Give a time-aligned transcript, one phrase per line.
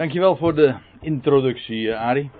[0.00, 2.30] Dankjewel voor de introductie, uh, Arie.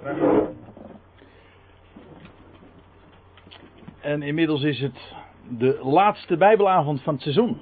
[4.01, 5.15] En inmiddels is het
[5.59, 7.61] de laatste Bijbelavond van het seizoen.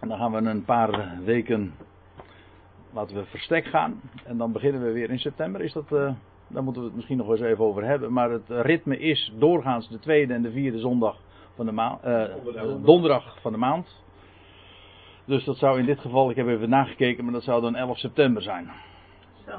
[0.00, 1.74] En dan gaan we een paar weken,
[2.92, 4.00] laten we verstek gaan.
[4.24, 5.60] En dan beginnen we weer in september.
[5.60, 6.12] Is dat, uh,
[6.46, 8.12] daar moeten we het misschien nog eens even over hebben.
[8.12, 11.16] Maar het ritme is doorgaans de tweede en de vierde zondag
[11.54, 12.24] van de maand, uh,
[12.84, 14.06] donderdag van de maand.
[15.28, 17.98] Dus dat zou in dit geval, ik heb even nagekeken, maar dat zou dan 11
[17.98, 18.70] september zijn.
[19.46, 19.52] Zo.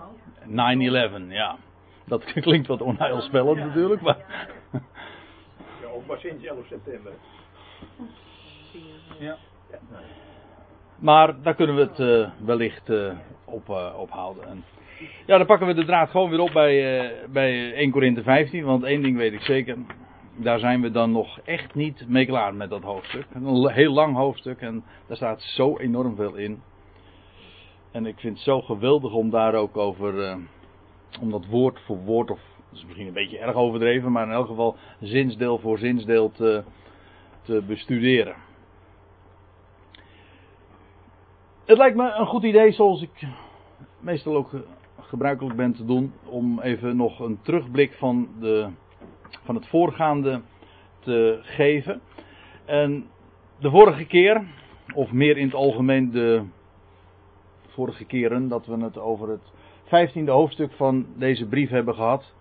[0.48, 1.58] 9-11, ja.
[2.06, 3.66] Dat klinkt wat onheilspellend Ja.
[3.66, 4.18] natuurlijk, maar...
[5.82, 7.12] Ja, ook maar sinds 11 september.
[9.20, 9.38] Ja.
[11.00, 13.12] Maar daar kunnen we het eh, wellicht eh,
[13.46, 14.48] op, eh, ophouden.
[14.48, 14.64] En,
[15.26, 18.64] ja, dan pakken we de draad gewoon weer op bij, eh, bij 1 Korinthe 15.
[18.64, 19.78] Want één ding weet ik zeker.
[20.42, 23.26] Daar zijn we dan nog echt niet mee klaar met dat hoofdstuk.
[23.34, 26.62] Een heel lang hoofdstuk en daar staat zo enorm veel in.
[27.92, 30.36] En ik vind het zo geweldig om daar ook over, eh,
[31.22, 34.34] om dat woord voor woord, of dat is misschien een beetje erg overdreven, maar in
[34.34, 36.64] elk geval zinsdeel voor zinsdeel te,
[37.42, 38.36] te bestuderen.
[41.66, 43.28] Het lijkt me een goed idee, zoals ik
[44.00, 44.60] meestal ook eh,
[45.00, 48.70] gebruikelijk ben te doen, om even nog een terugblik van, de,
[49.44, 50.42] van het voorgaande
[51.00, 52.02] te geven.
[52.66, 53.06] En
[53.60, 54.44] de vorige keer,
[54.94, 56.44] of meer in het algemeen de
[57.68, 59.52] vorige keren, dat we het over het
[59.84, 62.34] vijftiende hoofdstuk van deze brief hebben gehad.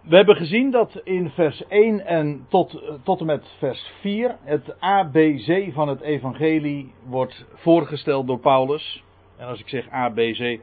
[0.00, 4.80] We hebben gezien dat in vers 1 en tot, tot en met vers 4 het
[4.80, 9.04] ABC van het evangelie wordt voorgesteld door Paulus.
[9.36, 10.60] En als ik zeg ABC,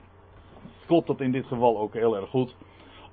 [0.86, 2.56] klopt dat in dit geval ook heel erg goed,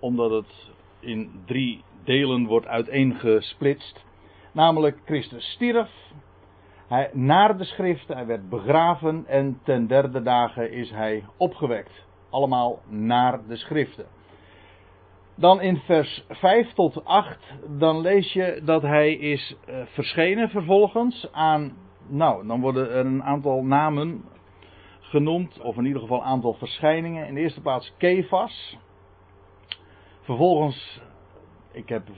[0.01, 0.71] omdat het
[1.01, 4.05] in drie delen wordt uiteengesplitst.
[4.53, 5.91] Namelijk Christus stierf,
[6.89, 12.07] hij, naar de schriften, hij werd begraven en ten derde dagen is hij opgewekt.
[12.31, 14.07] Allemaal naar de schriften.
[15.37, 17.39] Dan in vers 5 tot 8,
[17.79, 21.77] dan lees je dat hij is eh, verschenen vervolgens aan,
[22.07, 24.25] nou, dan worden er een aantal namen
[25.01, 27.27] genoemd, of in ieder geval een aantal verschijningen.
[27.27, 28.79] In de eerste plaats Kefas.
[30.31, 31.01] Vervolgens,
[31.73, 32.09] ik, heb,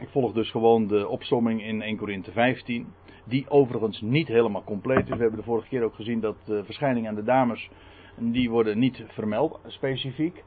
[0.00, 2.94] ik volg dus gewoon de opsomming in 1 Korinthe 15,
[3.24, 5.16] die overigens niet helemaal compleet is.
[5.16, 7.70] We hebben de vorige keer ook gezien dat de verschijningen aan de dames,
[8.16, 10.44] die worden niet vermeld specifiek.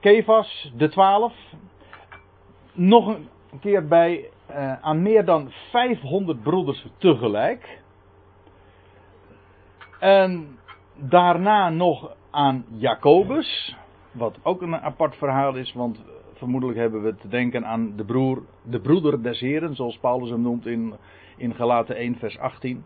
[0.00, 1.34] Kefas, de twaalf.
[2.72, 7.82] Nog een keer bij eh, aan meer dan 500 broeders tegelijk.
[9.98, 10.58] En
[10.94, 13.76] daarna nog aan Jacobus.
[14.16, 16.04] Wat ook een apart verhaal is, want
[16.34, 20.40] vermoedelijk hebben we te denken aan de, broer, de broeder des Heren, zoals Paulus hem
[20.40, 20.94] noemt in,
[21.36, 22.84] in Galaten 1, vers 18.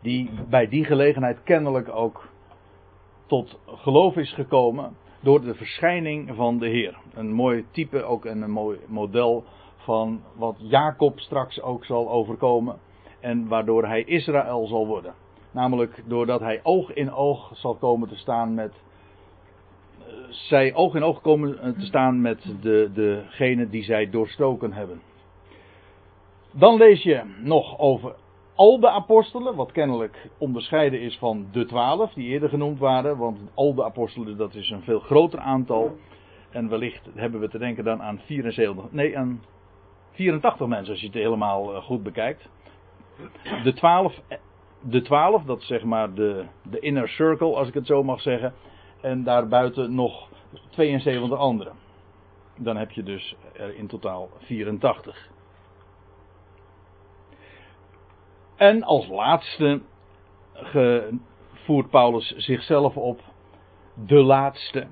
[0.00, 2.28] Die bij die gelegenheid kennelijk ook
[3.26, 6.98] tot geloof is gekomen door de verschijning van de Heer.
[7.14, 9.44] Een mooi type, ook en een mooi model
[9.76, 12.78] van wat Jacob straks ook zal overkomen.
[13.20, 15.14] En waardoor hij Israël zal worden.
[15.50, 18.72] Namelijk doordat hij oog in oog zal komen te staan met.
[20.06, 24.72] Eh, zij oog in oog komen eh, te staan met de, degene die zij doorstoken
[24.72, 25.00] hebben.
[26.52, 28.14] Dan lees je nog over
[28.54, 33.16] al de apostelen, wat kennelijk onderscheiden is van de twaalf die eerder genoemd waren.
[33.16, 35.96] Want al de apostelen, dat is een veel groter aantal.
[36.50, 39.42] En wellicht hebben we te denken dan aan 74, nee, aan
[40.10, 42.48] 84 mensen als je het helemaal eh, goed bekijkt.
[43.62, 44.20] De twaalf,
[44.80, 48.20] de twaalf, dat is zeg maar de, de inner circle, als ik het zo mag
[48.20, 48.54] zeggen.
[49.02, 50.28] En daarbuiten nog
[50.70, 51.72] 72 anderen.
[52.56, 55.30] Dan heb je dus er in totaal 84.
[58.56, 59.80] En als laatste
[61.52, 63.20] voert Paulus zichzelf op,
[64.06, 64.86] de laatste.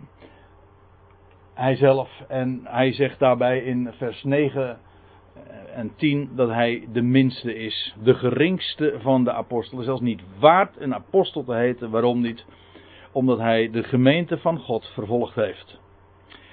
[1.54, 4.78] Hijzelf, en hij zegt daarbij in vers 9
[5.74, 10.80] en 10 dat hij de minste is, de geringste van de apostelen, zelfs niet waard
[10.80, 11.90] een apostel te heten.
[11.90, 12.44] Waarom niet?
[13.12, 15.80] Omdat hij de gemeente van God vervolgd heeft.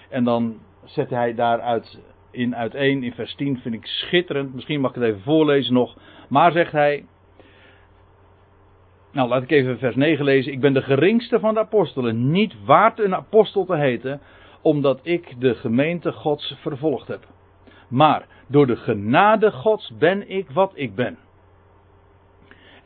[0.10, 2.00] En dan zet hij daaruit
[2.32, 4.54] in uiteen in vers 10, vind ik schitterend.
[4.54, 5.98] Misschien mag ik het even voorlezen nog.
[6.30, 7.06] Maar zegt hij.
[9.12, 10.52] Nou, laat ik even vers 9 lezen.
[10.52, 14.22] Ik ben de geringste van de apostelen, niet waard een apostel te heten,
[14.62, 17.26] omdat ik de gemeente Gods vervolgd heb.
[17.90, 21.18] Maar door de genade Gods ben ik wat ik ben.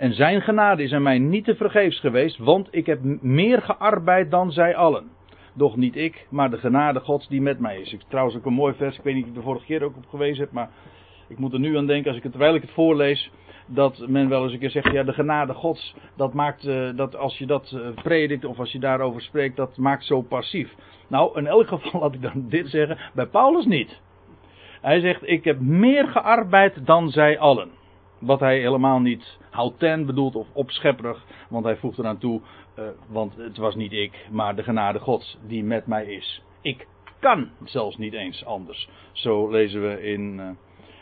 [0.02, 4.32] En zijn genade is aan mij niet te vergeefs geweest, want ik heb meer gearbeid
[4.32, 5.12] dan zij allen.
[5.54, 7.94] Doch niet ik, maar de genade Gods die met mij is.
[7.94, 9.96] Ik, trouwens ook een mooi vers, ik weet niet of ik de vorige keer ook
[9.96, 10.70] op gewezen heb, maar
[11.28, 13.32] ik moet er nu aan denken als ik het, terwijl ik het voorlees.
[13.66, 17.16] dat men wel eens een keer zegt, ja de genade gods, dat maakt, uh, dat
[17.16, 20.74] als je dat uh, predikt of als je daarover spreekt, dat maakt zo passief.
[21.08, 24.02] Nou, in elk geval laat ik dan dit zeggen, bij Paulus niet.
[24.82, 27.81] Hij zegt, ik heb meer gearbeid dan zij allen.
[28.22, 32.42] Wat hij helemaal niet houten bedoelt of opschepperig, want hij voegt eraan toe,
[32.80, 36.44] uh, want het was niet ik, maar de genade gods die met mij is.
[36.62, 36.88] Ik
[37.20, 38.90] kan zelfs niet eens anders.
[39.12, 40.40] Zo lezen we in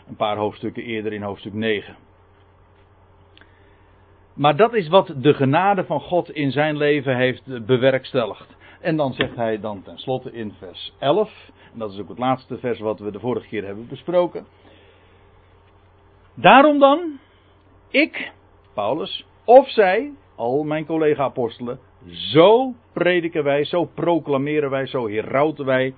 [0.08, 1.96] een paar hoofdstukken eerder in hoofdstuk 9.
[4.34, 8.58] Maar dat is wat de genade van God in zijn leven heeft bewerkstelligd.
[8.80, 11.32] En dan zegt hij dan tenslotte in vers 11,
[11.74, 14.46] en dat is ook het laatste vers wat we de vorige keer hebben besproken.
[16.42, 17.20] Daarom dan,
[17.90, 18.32] ik,
[18.74, 25.94] Paulus, of zij, al mijn collega-apostelen, zo prediken wij, zo proclameren wij, zo herauten wij.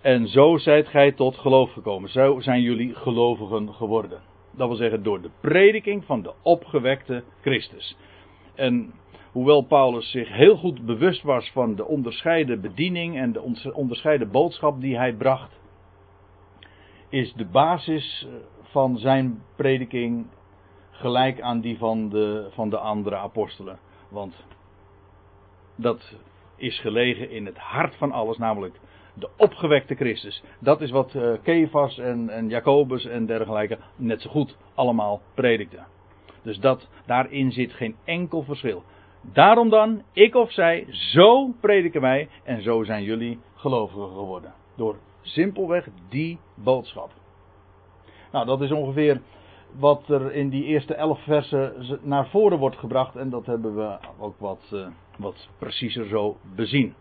[0.00, 2.10] En zo zijt gij tot geloof gekomen.
[2.10, 4.20] Zo zijn jullie gelovigen geworden.
[4.50, 7.96] Dat wil zeggen door de prediking van de opgewekte Christus.
[8.54, 8.92] En
[9.32, 14.80] hoewel Paulus zich heel goed bewust was van de onderscheiden bediening en de onderscheiden boodschap
[14.80, 15.60] die hij bracht,
[17.08, 20.26] is de basis eh, van zijn prediking
[20.90, 23.78] gelijk aan die van de, van de andere apostelen.
[24.08, 24.44] Want
[25.76, 26.16] dat
[26.56, 28.80] is gelegen in het hart van alles, namelijk
[29.14, 30.42] de opgewekte Christus.
[30.58, 35.86] Dat is wat uh, Kefas en, en Jacobus en dergelijke net zo goed allemaal predikten.
[36.42, 38.82] Dus dat, daarin zit geen enkel verschil.
[39.22, 44.54] Daarom dan, ik of zij, zo prediken wij en zo zijn jullie gelovigen geworden.
[44.76, 47.10] Door simpelweg die boodschap.
[48.32, 49.20] Nou, dat is ongeveer
[49.78, 53.16] wat er in die eerste elf versen naar voren wordt gebracht.
[53.16, 54.86] En dat hebben we ook wat, uh,
[55.16, 56.94] wat preciezer zo bezien.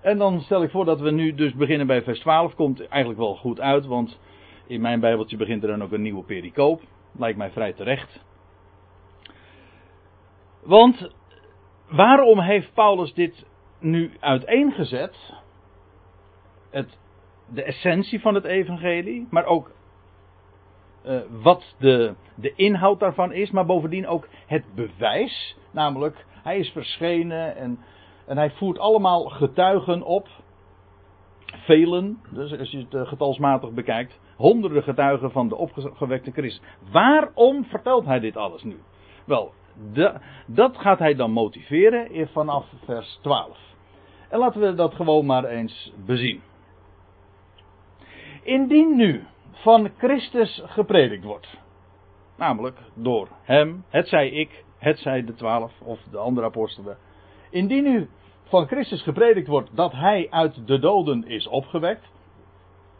[0.00, 2.54] En dan stel ik voor dat we nu dus beginnen bij vers 12.
[2.54, 4.18] Komt eigenlijk wel goed uit, want
[4.66, 6.82] in mijn Bijbeltje begint er dan ook een nieuwe pericoop.
[7.12, 8.24] Lijkt mij vrij terecht.
[10.62, 11.10] Want
[11.88, 13.44] waarom heeft Paulus dit
[13.78, 15.34] nu uiteengezet?
[16.70, 16.98] Het,
[17.46, 19.70] de essentie van het evangelie, maar ook
[21.06, 25.56] uh, wat de, de inhoud daarvan is, maar bovendien ook het bewijs.
[25.70, 27.78] Namelijk, hij is verschenen en
[28.30, 30.28] en hij voert allemaal getuigen op.
[31.44, 34.20] Velen, dus als je het eh, getalsmatig bekijkt.
[34.36, 36.62] Honderden getuigen van de opgewekte Christus.
[36.92, 38.80] Waarom vertelt hij dit alles nu?
[39.24, 39.52] Wel,
[40.46, 43.58] dat gaat hij dan motiveren vanaf vers 12.
[44.28, 46.40] En laten we dat gewoon maar eens bezien.
[48.42, 49.24] Indien nu
[49.60, 51.58] van Christus gepredikt wordt,
[52.36, 56.96] namelijk door hem, het zij ik, het zij de twaalf of de andere apostelen.
[57.50, 58.08] Indien nu
[58.44, 62.10] van Christus gepredikt wordt dat hij uit de doden is opgewekt.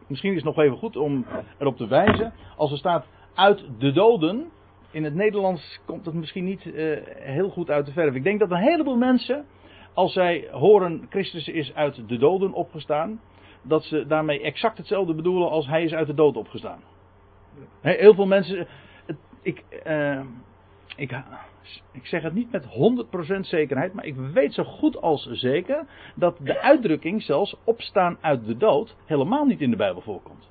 [0.06, 1.26] Misschien is het nog even goed om
[1.58, 2.32] erop te wijzen.
[2.56, 4.50] Als er staat uit de doden.
[4.90, 8.14] In het Nederlands komt het misschien niet uh, heel goed uit de verf.
[8.14, 9.44] Ik denk dat een heleboel mensen,
[9.94, 13.20] als zij horen Christus is uit de doden opgestaan,
[13.62, 16.80] dat ze daarmee exact hetzelfde bedoelen als hij is uit de dood opgestaan.
[17.80, 18.66] Heel veel mensen.
[19.42, 20.20] Ik, uh,
[20.96, 21.22] ik,
[21.92, 22.64] ik zeg het niet met
[23.36, 28.46] 100% zekerheid, maar ik weet zo goed als zeker dat de uitdrukking zelfs opstaan uit
[28.46, 30.48] de dood helemaal niet in de Bijbel voorkomt.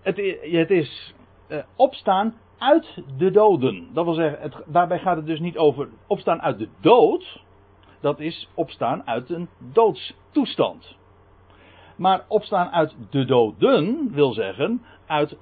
[0.00, 1.14] Het, het is
[1.48, 3.88] uh, opstaan uit de doden.
[3.92, 7.42] Dat wil zeggen, het, daarbij gaat het dus niet over opstaan uit de dood.
[8.00, 10.96] Dat is opstaan uit een doodstoestand.
[11.96, 15.36] Maar opstaan uit de doden wil zeggen uit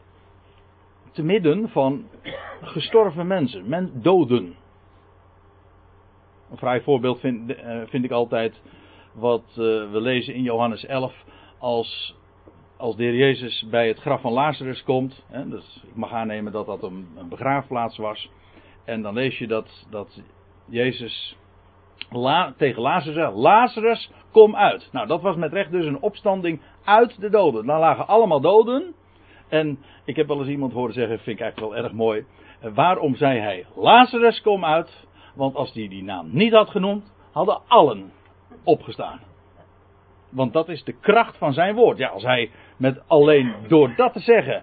[1.12, 2.08] te midden van
[2.60, 4.54] gestorven mensen, men, doden.
[6.50, 8.60] Een vrij voorbeeld vind, uh, vind ik altijd
[9.12, 9.56] wat uh,
[9.90, 11.24] we lezen in Johannes 11
[11.58, 12.14] als,
[12.76, 15.24] als de heer Jezus bij het graf van Lazarus komt.
[15.26, 18.30] Hè, dus ik mag aannemen dat dat een, een begraafplaats was.
[18.84, 20.22] En dan lees je dat, dat
[20.64, 21.36] Jezus
[22.10, 24.88] La, tegen Lazarus Lazarus, kom uit.
[24.92, 27.66] Nou, dat was met recht dus een opstanding uit de doden.
[27.66, 28.94] Dan lagen allemaal doden.
[29.48, 32.24] En ik heb wel eens iemand horen zeggen, vind ik eigenlijk wel erg mooi.
[32.60, 35.06] Eh, waarom zei hij Lazarus kom uit?
[35.34, 38.12] Want als hij die naam niet had genoemd, hadden allen
[38.64, 39.20] opgestaan.
[40.30, 41.98] Want dat is de kracht van zijn woord.
[41.98, 44.62] Ja, als hij met alleen door dat te zeggen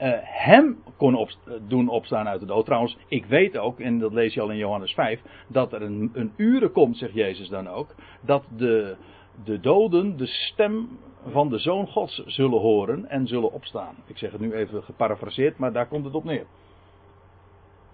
[0.00, 1.30] uh, hem kon op,
[1.68, 2.64] doen opstaan uit de dood.
[2.64, 6.10] Trouwens, ik weet ook, en dat lees je al in Johannes 5, dat er een,
[6.14, 8.96] een uren komt, zegt Jezus dan ook, dat de,
[9.44, 10.88] de doden de stem
[11.28, 13.94] van de Zoon Gods zullen horen en zullen opstaan.
[14.06, 16.46] Ik zeg het nu even geparafraseerd, maar daar komt het op neer.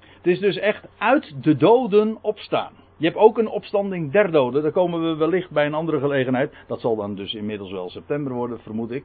[0.00, 2.72] Het is dus echt uit de doden opstaan.
[2.96, 4.62] Je hebt ook een opstanding der doden.
[4.62, 6.52] Daar komen we wellicht bij een andere gelegenheid.
[6.66, 9.04] Dat zal dan dus inmiddels wel september worden, vermoed ik.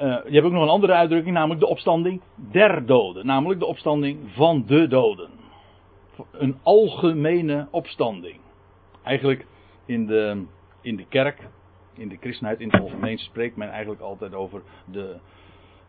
[0.00, 3.26] Uh, je hebt ook nog een andere uitdrukking, namelijk de opstanding der doden.
[3.26, 5.30] Namelijk de opstanding van de doden.
[6.32, 8.40] Een algemene opstanding.
[9.02, 9.46] Eigenlijk
[9.86, 10.44] in de,
[10.80, 11.48] in de kerk,
[11.94, 15.16] in de christenheid, in het algemeen spreekt men eigenlijk altijd over de,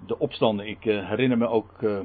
[0.05, 0.69] de opstanding.
[0.69, 1.99] Ik uh, herinner me ook uh,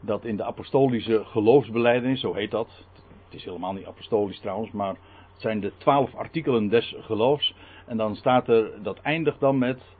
[0.00, 2.86] dat in de apostolische geloofsbeleidenis, zo heet dat.
[3.24, 4.96] Het is helemaal niet apostolisch trouwens, maar
[5.32, 7.54] het zijn de twaalf artikelen des geloofs.
[7.86, 9.93] En dan staat er, dat eindigt dan met eh,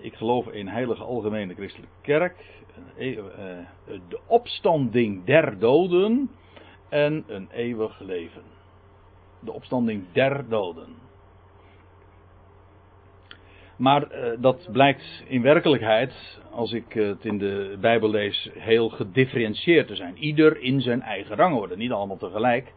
[0.00, 2.44] ik geloof in heilige algemene christelijke kerk,
[2.96, 3.24] eh, eh,
[3.84, 6.30] de opstanding der doden
[6.88, 8.42] en een eeuwig leven.
[9.40, 10.94] De opstanding der doden.
[13.76, 14.08] Maar
[14.40, 20.16] dat blijkt in werkelijkheid, als ik het in de Bijbel lees, heel gedifferentieerd te zijn.
[20.16, 22.72] Ieder in zijn eigen rangorde, niet allemaal tegelijk.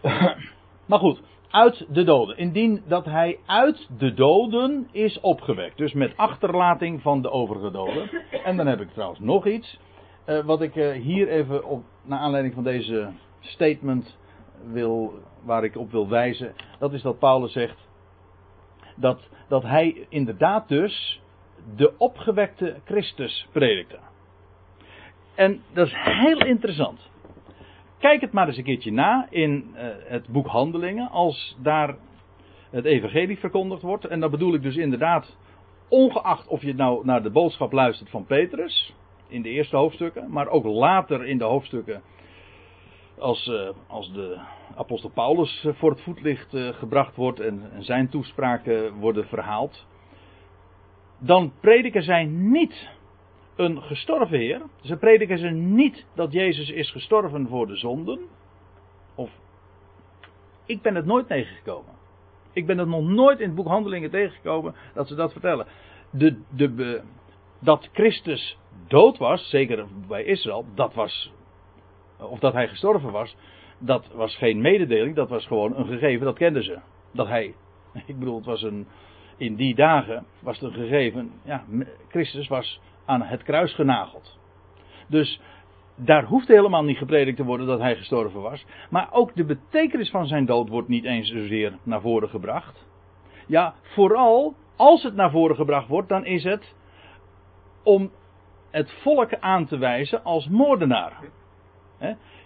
[0.88, 2.36] maar goed, uit de doden.
[2.36, 5.76] Indien dat hij uit de doden is opgewekt.
[5.76, 8.10] Dus met achterlating van de overige doden.
[8.44, 9.78] En dan heb ik trouwens nog iets.
[10.26, 13.08] Uh, wat ik uh, hier even op, naar aanleiding van deze
[13.40, 14.18] statement
[14.72, 15.14] wil,
[15.44, 16.54] waar ik op wil wijzen.
[16.78, 17.88] Dat is dat Paulus zegt.
[18.96, 21.20] Dat, dat hij inderdaad dus
[21.76, 23.98] de opgewekte Christus predikte.
[25.34, 27.09] En dat is heel interessant.
[28.00, 31.96] Kijk het maar eens een keertje na in uh, het boek Handelingen, als daar
[32.70, 34.04] het evangelie verkondigd wordt.
[34.04, 35.36] En dat bedoel ik dus inderdaad,
[35.88, 38.94] ongeacht of je nou naar de boodschap luistert van Petrus,
[39.28, 42.02] in de eerste hoofdstukken, maar ook later in de hoofdstukken,
[43.18, 44.38] als, uh, als de
[44.76, 49.86] apostel Paulus voor het voetlicht gebracht wordt en, en zijn toespraken worden verhaald.
[51.18, 52.88] Dan prediken zij niet
[53.60, 54.62] een gestorven Heer.
[54.80, 58.20] Ze prediken ze niet dat Jezus is gestorven voor de zonden.
[59.14, 59.30] Of.
[60.66, 61.94] Ik ben het nooit tegengekomen.
[62.52, 65.66] Ik ben het nog nooit in het boek Handelingen tegengekomen dat ze dat vertellen.
[66.10, 67.02] De, de,
[67.58, 71.32] dat Christus dood was, zeker bij Israël, dat was.
[72.18, 73.36] Of dat hij gestorven was,
[73.78, 76.78] dat was geen mededeling, dat was gewoon een gegeven, dat kenden ze.
[77.12, 77.54] Dat hij,
[78.06, 78.86] ik bedoel, het was een.
[79.36, 81.64] In die dagen was het een gegeven, ja,
[82.08, 84.38] Christus was aan het kruis genageld.
[85.08, 85.40] Dus
[85.96, 88.64] daar hoeft helemaal niet gepredikt te worden dat hij gestorven was.
[88.90, 92.86] Maar ook de betekenis van zijn dood wordt niet eens zozeer naar voren gebracht.
[93.46, 96.74] Ja, vooral als het naar voren gebracht wordt, dan is het
[97.82, 98.10] om
[98.70, 101.12] het volk aan te wijzen als moordenaar.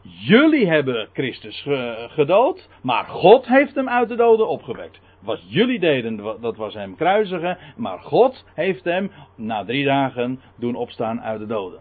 [0.06, 1.66] Jullie hebben Christus
[2.08, 5.00] gedood, maar God heeft hem uit de doden opgewekt.
[5.20, 7.58] Wat jullie deden, dat was hem kruisigen.
[7.76, 11.80] Maar God heeft hem na drie dagen doen opstaan uit de doden.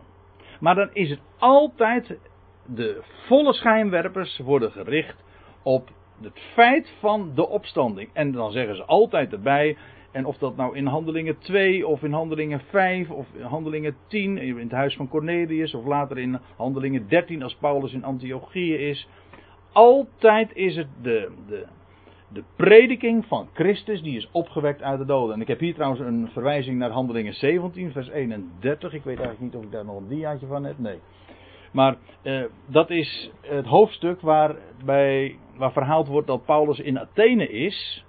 [0.59, 2.19] Maar dan is het altijd,
[2.65, 5.23] de volle schijnwerpers worden gericht
[5.63, 5.89] op
[6.21, 8.09] het feit van de opstanding.
[8.13, 9.77] En dan zeggen ze altijd erbij,
[10.13, 14.37] en of dat nou in handelingen 2 of in handelingen 5 of in handelingen 10,
[14.37, 19.07] in het huis van Cornelius of later in handelingen 13 als Paulus in Antiochië is.
[19.71, 21.65] Altijd is het de, de,
[22.27, 25.35] de prediking van Christus die is opgewekt uit de doden.
[25.35, 28.93] En ik heb hier trouwens een verwijzing naar Handelingen 17, vers 31.
[28.93, 30.79] Ik weet eigenlijk niet of ik daar nog een diaatje van heb.
[30.79, 30.99] Nee.
[31.71, 34.55] Maar eh, dat is het hoofdstuk waar,
[34.85, 38.05] bij, waar verhaald wordt dat Paulus in Athene is.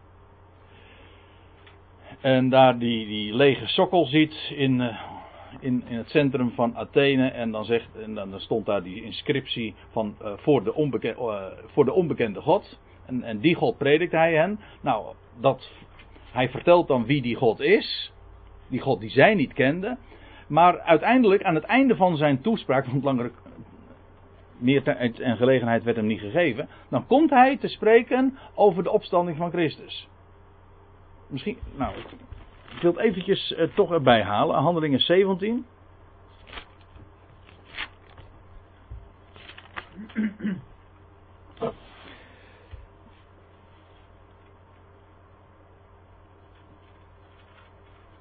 [2.25, 5.01] En daar die, die lege sokkel ziet in, uh,
[5.61, 7.29] in, in het centrum van Athene.
[7.29, 11.45] En dan, zegt, en dan stond daar die inscriptie van uh, voor, de onbekende, uh,
[11.67, 12.79] voor de onbekende God.
[13.07, 14.61] En, en die God predikt hij hen.
[14.81, 15.71] Nou, dat,
[16.33, 18.13] hij vertelt dan wie die God is.
[18.69, 19.99] Die God die zij niet kenden.
[20.47, 23.31] Maar uiteindelijk, aan het einde van zijn toespraak, want langer
[24.59, 26.69] meer tijd en gelegenheid werd hem niet gegeven.
[26.89, 30.09] Dan komt hij te spreken over de opstanding van Christus.
[31.35, 31.95] Misschien, nou,
[32.75, 34.57] ik wil het eventjes uh, toch erbij halen.
[34.57, 35.67] Handelingen 17.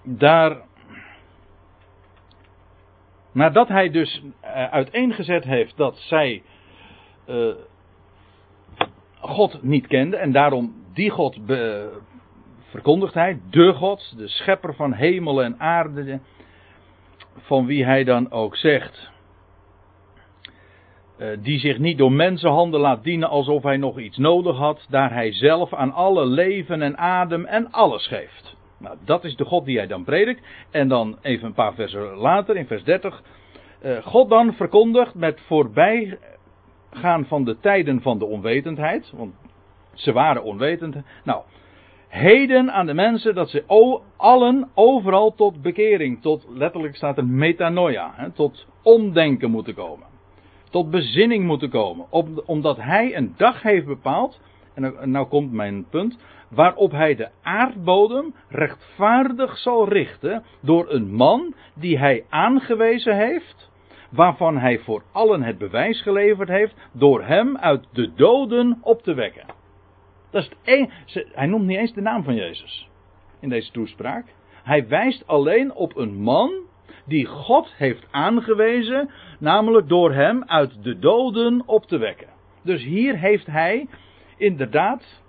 [0.04, 0.62] daar.
[3.32, 6.44] Nadat hij dus uh, uiteengezet heeft dat zij
[7.28, 7.56] uh,
[9.20, 11.92] God niet kenden en daarom die God be,
[12.74, 16.20] verkondigt hij, de God, de schepper van hemel en aarde,
[17.38, 19.10] van wie hij dan ook zegt,
[21.18, 25.14] uh, die zich niet door mensenhanden laat dienen alsof hij nog iets nodig had, daar
[25.14, 28.56] hij zelf aan alle leven en adem en alles geeft.
[28.80, 30.42] Nou, dat is de God die hij dan predikt.
[30.72, 33.22] En dan even een paar versen later, in vers 30.
[33.84, 39.12] Uh, eh, God dan verkondigt met voorbijgaan van de tijden van de onwetendheid.
[39.16, 39.34] Want
[39.94, 40.96] ze waren onwetend.
[41.24, 41.44] Nou,
[42.14, 43.64] heden aan de mensen dat ze
[44.18, 50.08] allen overal tot bekering, tot letterlijk staat er metanoia, hè, tot omdenken moeten komen.
[50.70, 52.06] Tot bezinning moeten komen.
[52.46, 54.40] Omdat hij een dag heeft bepaald,
[54.74, 56.18] en nou, nou komt mijn punt,
[56.50, 63.72] waarop hij de aardbodem rechtvaardig zal richten door een man die hij aangewezen heeft,
[64.10, 69.14] waarvan hij voor allen het bewijs geleverd heeft, door hem uit de doden op te
[69.14, 69.62] wekken.
[70.34, 70.88] Dat is
[71.34, 72.90] hij noemt niet eens de naam van Jezus
[73.40, 74.26] in deze toespraak.
[74.64, 76.52] Hij wijst alleen op een man
[77.06, 79.10] die God heeft aangewezen,
[79.40, 82.28] namelijk door hem uit de doden op te wekken.
[82.62, 83.88] Dus hier heeft hij
[84.38, 85.22] inderdaad,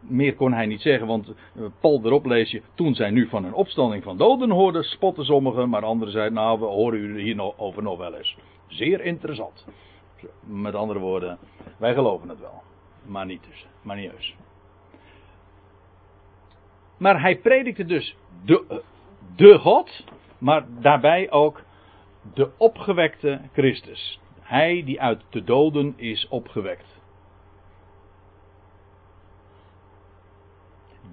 [0.00, 3.44] meer kon hij niet zeggen, want eh, Paul erop lees je, toen zij nu van
[3.44, 7.34] een opstanding van doden hoorden, spotten sommigen, maar anderen zeiden, nou, we horen u hier
[7.34, 8.36] nog, over nog wel eens.
[8.66, 9.66] Zeer interessant.
[10.40, 11.38] Met andere woorden,
[11.78, 12.62] wij geloven het wel,
[13.12, 14.34] dus,
[16.98, 18.82] maar hij predikte dus de,
[19.36, 20.04] de God,
[20.38, 21.62] maar daarbij ook
[22.34, 24.20] de opgewekte Christus.
[24.40, 27.00] Hij die uit de doden is opgewekt.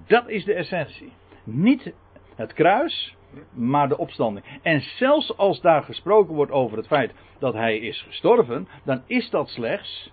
[0.06, 1.12] Dat is de essentie.
[1.44, 1.92] Niet
[2.34, 3.16] het kruis,
[3.52, 4.60] maar de opstanding.
[4.62, 9.30] En zelfs als daar gesproken wordt over het feit dat hij is gestorven, dan is
[9.30, 10.12] dat slechts.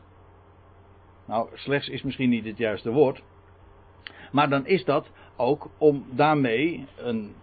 [1.25, 3.23] Nou, slechts is misschien niet het juiste woord.
[4.31, 7.35] Maar dan is dat ook om daarmee een,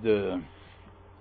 [0.00, 0.40] de,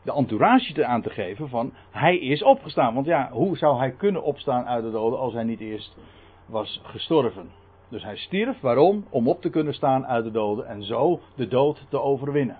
[0.04, 2.94] de entourage te aan te geven van hij is opgestaan.
[2.94, 5.98] Want ja, hoe zou hij kunnen opstaan uit de doden als hij niet eerst
[6.46, 7.50] was gestorven?
[7.90, 9.06] Dus hij stierf, waarom?
[9.10, 12.58] Om op te kunnen staan uit de doden en zo de dood te overwinnen.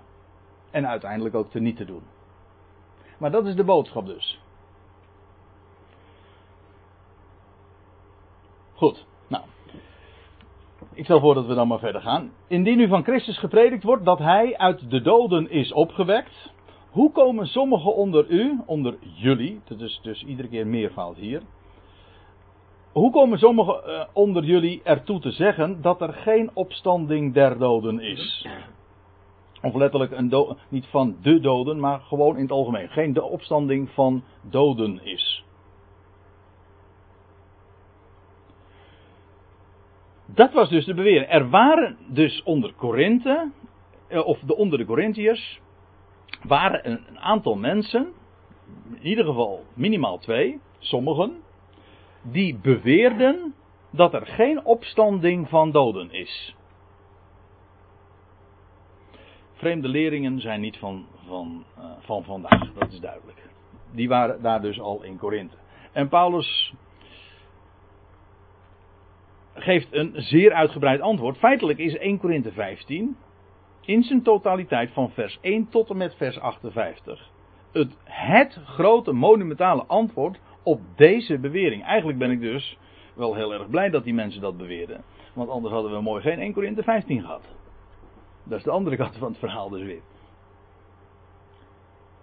[0.70, 2.02] En uiteindelijk ook te niet te doen.
[3.18, 4.43] Maar dat is de boodschap dus.
[8.74, 9.42] Goed, nou.
[10.92, 12.32] Ik stel voor dat we dan maar verder gaan.
[12.48, 16.52] Indien nu van Christus gepredikt wordt dat hij uit de doden is opgewekt.
[16.90, 21.42] Hoe komen sommigen onder u, onder jullie, dat is dus iedere keer meervoud hier.
[22.92, 28.00] Hoe komen sommigen uh, onder jullie ertoe te zeggen dat er geen opstanding der doden
[28.00, 28.46] is?
[29.62, 32.88] Of letterlijk een niet van de doden, maar gewoon in het algemeen.
[32.88, 35.44] Geen de opstanding van doden is.
[40.34, 41.26] Dat was dus de bewering.
[41.28, 43.50] Er waren dus onder Korinthe,
[44.08, 45.60] eh, of de, onder de Corinthiërs,
[46.42, 48.12] waren een, aantal mensen,
[48.94, 51.42] in ieder geval minimaal twee, sommigen,
[52.22, 53.54] die beweerden
[53.90, 56.56] dat er geen opstanding van doden is.
[59.52, 63.48] Vreemde leringen zijn niet van, van, uh, van vandaag, dat is duidelijk.
[63.92, 65.56] Die waren daar dus al in Korinthe.
[65.92, 66.74] En Paulus
[69.54, 71.38] geeft een zeer uitgebreid antwoord.
[71.38, 73.16] Feitelijk is 1 Korinthe 15
[73.80, 77.32] in zijn totaliteit van vers 1 tot en met vers 58
[77.74, 81.84] het, het grote monumentale antwoord op deze bewering.
[81.84, 82.78] Eigenlijk ben ik dus
[83.14, 85.04] wel heel erg blij dat die mensen dat beweerden.
[85.32, 87.42] Want anders hadden we mooi geen 1 Korinthe 15 gehad.
[88.44, 90.02] Dat is de andere kant van het verhaal dus weer.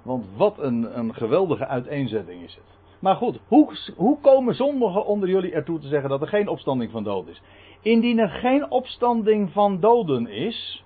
[0.02, 2.71] Want wat een, een geweldige uiteenzetting is het.
[3.02, 6.92] Maar goed, hoe, hoe komen sommigen onder jullie ertoe te zeggen dat er geen opstanding
[6.92, 7.42] van doden is?
[7.82, 10.84] Indien er geen opstanding van doden is,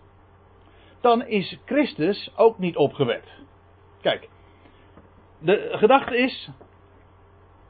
[1.01, 3.29] dan is Christus ook niet opgewekt.
[4.01, 4.29] Kijk,
[5.39, 6.49] de gedachte is,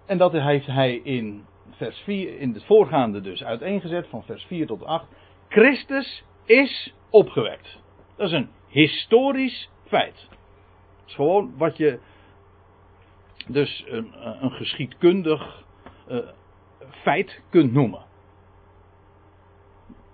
[0.05, 4.67] en dat heeft hij in vers 4, in het voorgaande dus uiteengezet, van vers 4
[4.67, 5.05] tot 8.
[5.47, 7.79] Christus is opgewekt.
[8.15, 10.27] Dat is een historisch feit.
[10.29, 11.99] Het is gewoon wat je
[13.47, 15.63] dus een, een geschiedkundig
[16.07, 16.19] uh,
[16.89, 18.03] feit kunt noemen.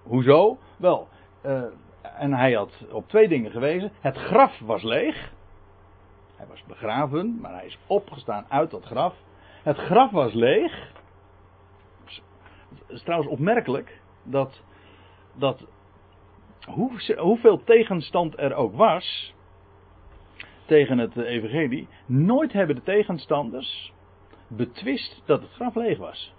[0.04, 0.58] Hoezo?
[0.78, 1.08] Wel,
[1.46, 1.64] uh,
[2.02, 3.92] en hij had op twee dingen gewezen.
[4.00, 5.34] Het graf was leeg.
[6.36, 9.16] Hij was begraven, maar hij is opgestaan uit dat graf.
[9.64, 10.92] Het graf was leeg.
[12.06, 14.62] Het is trouwens opmerkelijk dat,
[15.34, 15.66] dat
[16.66, 19.34] hoe, hoeveel tegenstand er ook was
[20.72, 23.94] tegen het evangelie, nooit hebben de tegenstanders
[24.48, 26.34] betwist dat het graf leeg was.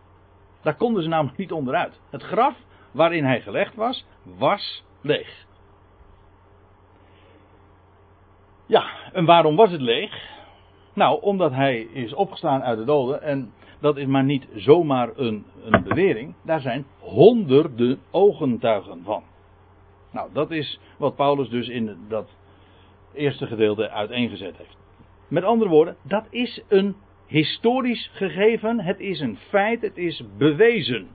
[0.63, 2.01] Daar konden ze namelijk niet onderuit.
[2.11, 2.55] Het graf
[2.91, 4.07] waarin hij gelegd was,
[4.39, 5.47] was leeg.
[8.67, 10.31] Ja, en waarom was het leeg?
[10.95, 13.23] Nou, omdat hij is opgestaan uit de doden.
[13.23, 16.35] En dat is maar niet zomaar een, een bewering.
[16.43, 19.23] Daar zijn honderden ooggetuigen van.
[20.13, 22.29] Nou, dat is wat Paulus dus in dat
[23.15, 24.77] eerste gedeelte uiteengezet heeft.
[25.29, 26.97] Met andere woorden, dat is een
[27.27, 28.81] historisch gegeven.
[28.81, 29.83] Het is een feit.
[29.83, 31.09] Het is bewezen.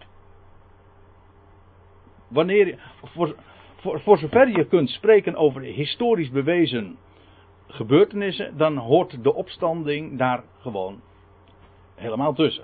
[2.27, 3.35] Wanneer, voor,
[3.77, 6.97] voor zover je kunt spreken over historisch bewezen
[7.67, 11.01] gebeurtenissen, dan hoort de opstanding daar gewoon
[11.95, 12.63] helemaal tussen.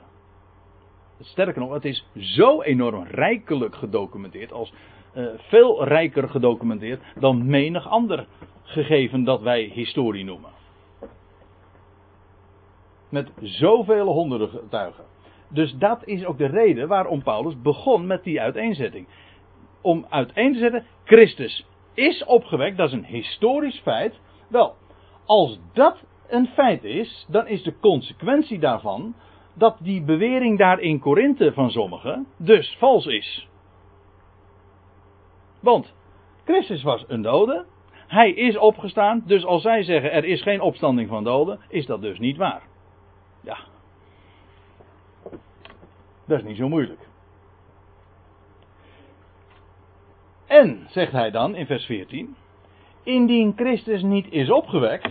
[1.20, 4.74] Sterker nog, het is zo enorm rijkelijk gedocumenteerd, als
[5.14, 8.28] eh, veel rijker gedocumenteerd dan menig ander
[8.74, 10.52] gegeven dat wij historie noemen.
[13.10, 15.04] Met zoveel honderden getuigen.
[15.50, 19.08] Dus dat is ook de reden waarom Paulus begon met die uiteenzetting.
[19.82, 24.20] Om uiteen te zetten, Christus is opgewekt, dat is een historisch feit.
[24.48, 24.76] Wel,
[25.26, 29.16] als dat een feit is, dan is de consequentie daarvan
[29.54, 33.48] dat die bewering daar in Korinthe van sommigen dus vals is.
[35.60, 35.94] Want
[36.44, 37.66] Christus was een dode,
[38.08, 42.02] hij is opgestaan, dus als zij zeggen er is geen opstanding van doden, is dat
[42.02, 42.62] dus niet waar.
[43.42, 43.58] Ja.
[46.28, 47.08] Dat is niet zo moeilijk.
[50.48, 52.36] En, zegt hij dan in vers 14,
[53.04, 55.10] indien Christus niet is opgewekt,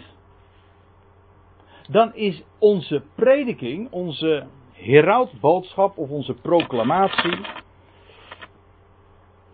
[1.90, 7.38] dan is onze prediking, onze herautboodschap of onze proclamatie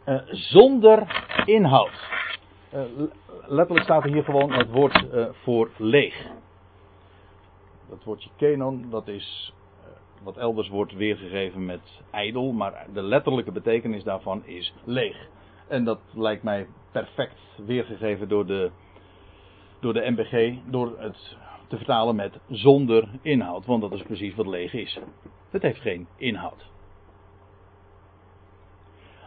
[0.05, 2.07] eh, zonder inhoud.
[2.71, 2.83] Eh,
[3.47, 6.27] letterlijk staat er hier gewoon het woord eh, voor leeg.
[7.89, 13.53] Dat woordje kenon, dat is eh, wat elders wordt weergegeven met ijdel, maar de letterlijke
[13.53, 15.29] betekenis daarvan is leeg.
[15.69, 18.71] En dat lijkt mij perfect weergegeven door de,
[19.81, 24.47] door de MBG, door het te vertalen met zonder inhoud, want dat is precies wat
[24.47, 24.99] leeg is.
[25.51, 26.67] Het heeft geen inhoud.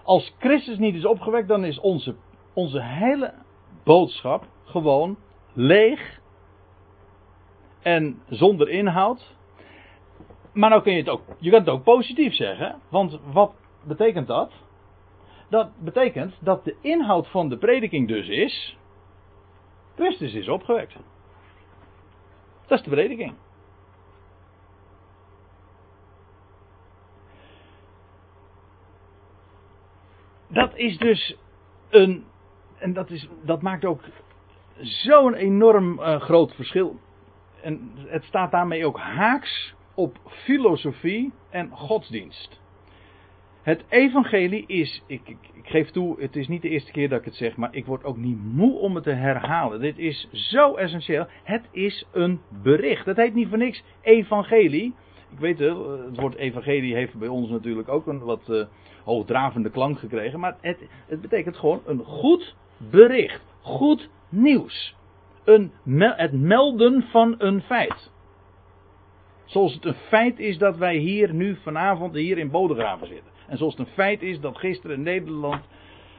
[0.04, 2.16] Als Christus niet is opgewekt, dan is onze,
[2.54, 3.34] onze hele
[3.84, 5.18] boodschap gewoon
[5.54, 6.20] leeg
[7.82, 9.36] en zonder inhoud.
[10.54, 14.28] Maar nou kun je het ook, je kan het ook positief zeggen, want wat betekent
[14.28, 14.52] dat?
[15.50, 18.78] Dat betekent dat de inhoud van de prediking dus is,
[19.96, 20.96] Christus is opgewekt.
[22.68, 23.34] Dat is de prediking.
[30.48, 31.36] Dat is dus
[31.90, 32.26] een.
[32.82, 34.02] En dat, is, dat maakt ook
[34.80, 37.00] zo'n enorm uh, groot verschil.
[37.62, 42.60] En het staat daarmee ook haaks op filosofie en godsdienst.
[43.62, 47.20] Het evangelie is, ik, ik, ik, geef toe, het is niet de eerste keer dat
[47.20, 49.80] ik het zeg, maar ik word ook niet moe om het te herhalen.
[49.80, 51.26] Dit is zo essentieel.
[51.44, 53.06] Het is een bericht.
[53.06, 54.94] Het heet niet voor niks evangelie.
[55.32, 58.66] Ik weet het, het woord evangelie heeft bij ons natuurlijk ook een wat uh,
[59.04, 62.56] hoogdravende klank gekregen, maar het, het betekent gewoon een goed
[62.90, 63.56] bericht.
[63.62, 64.96] Goed nieuws.
[65.44, 68.12] Een, het melden van een feit.
[69.46, 73.32] Zoals het een feit is dat wij hier nu vanavond hier in Bodegraven zitten.
[73.48, 75.68] En zoals het een feit is dat gisteren Nederland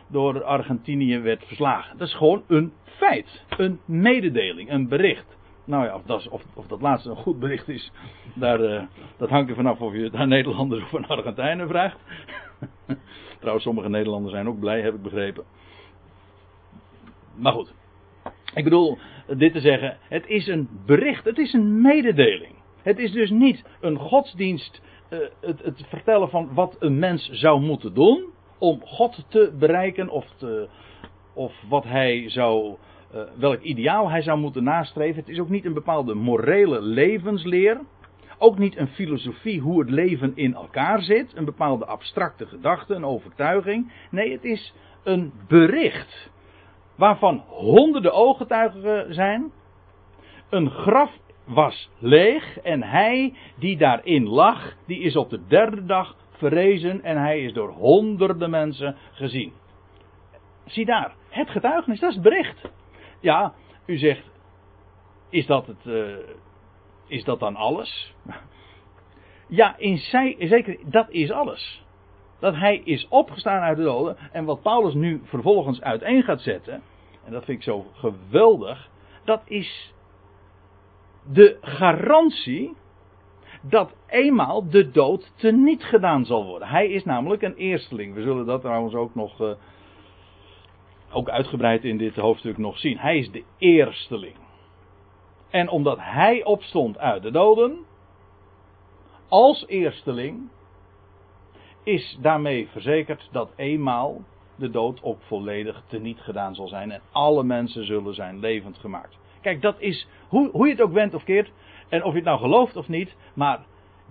[0.07, 1.99] door Argentinië werd verslagen.
[1.99, 3.45] Dat is gewoon een feit.
[3.57, 5.37] Een mededeling, een bericht.
[5.65, 7.93] Nou ja, of dat, of, of dat laatste een goed bericht is,
[8.35, 8.83] daar, uh,
[9.17, 11.99] dat hangt er vanaf of je het aan Nederlanders of aan Argentijnen vraagt.
[13.39, 15.45] Trouwens, sommige Nederlanders zijn ook blij, heb ik begrepen.
[17.37, 17.75] Maar goed.
[18.55, 18.99] Ik bedoel,
[19.37, 22.55] dit te zeggen, het is een bericht, het is een mededeling.
[22.83, 27.61] Het is dus niet een godsdienst, uh, het, het, vertellen van wat een mens zou
[27.61, 28.25] moeten doen
[28.59, 30.69] om God te bereiken of, te,
[31.33, 32.77] of wat hij zou,
[33.15, 35.21] uh, welk ideaal hij zou moeten nastreven.
[35.21, 37.81] Het is ook niet een bepaalde morele levensleer.
[38.39, 43.05] Ook niet een filosofie hoe het leven in elkaar zit, een bepaalde abstracte gedachte, een
[43.05, 43.93] overtuiging.
[44.11, 46.31] Nee, het is een bericht
[47.03, 49.53] waarvan honderden ooggetuigen zijn.
[50.51, 51.11] Een graf
[51.45, 57.17] was leeg en hij die daarin lag, die is op de derde dag verrezen en
[57.17, 59.53] hij is door honderden mensen gezien.
[60.65, 62.71] Zie daar, het getuigenis, dat is het bericht.
[63.21, 63.53] Ja,
[63.87, 64.31] u zegt,
[65.31, 66.17] is dat, het, uh,
[67.07, 68.15] is dat dan alles?
[69.47, 71.85] Ja, in zij, zeker, dat is alles.
[72.41, 76.83] Dat hij is opgestaan uit de doden en wat Paulus nu vervolgens uiteen gaat zetten,
[77.25, 78.91] en dat vind ik zo geweldig,
[79.25, 79.93] dat is
[81.33, 82.77] de garantie
[83.63, 86.69] dat eenmaal de dood teniet gedaan zal worden.
[86.69, 88.15] Hij is namelijk een eersteling.
[88.15, 89.51] We zullen dat trouwens ook nog uh,
[91.13, 92.99] ook uitgebreid in dit hoofdstuk nog zien.
[92.99, 94.37] Hij is de eersteling.
[95.51, 97.79] En omdat hij opstond uit de doden,
[99.29, 100.51] als eersteling,
[101.83, 104.23] is daarmee verzekerd dat eenmaal
[104.63, 109.19] de dood ook volledig teniet gedaan zal zijn en alle mensen zullen zijn levend gemaakt.
[109.41, 111.53] Kijk, dat is hoe, hoe je het ook wendt of keert.
[111.89, 113.17] En of je het nou gelooft of niet.
[113.35, 113.65] Maar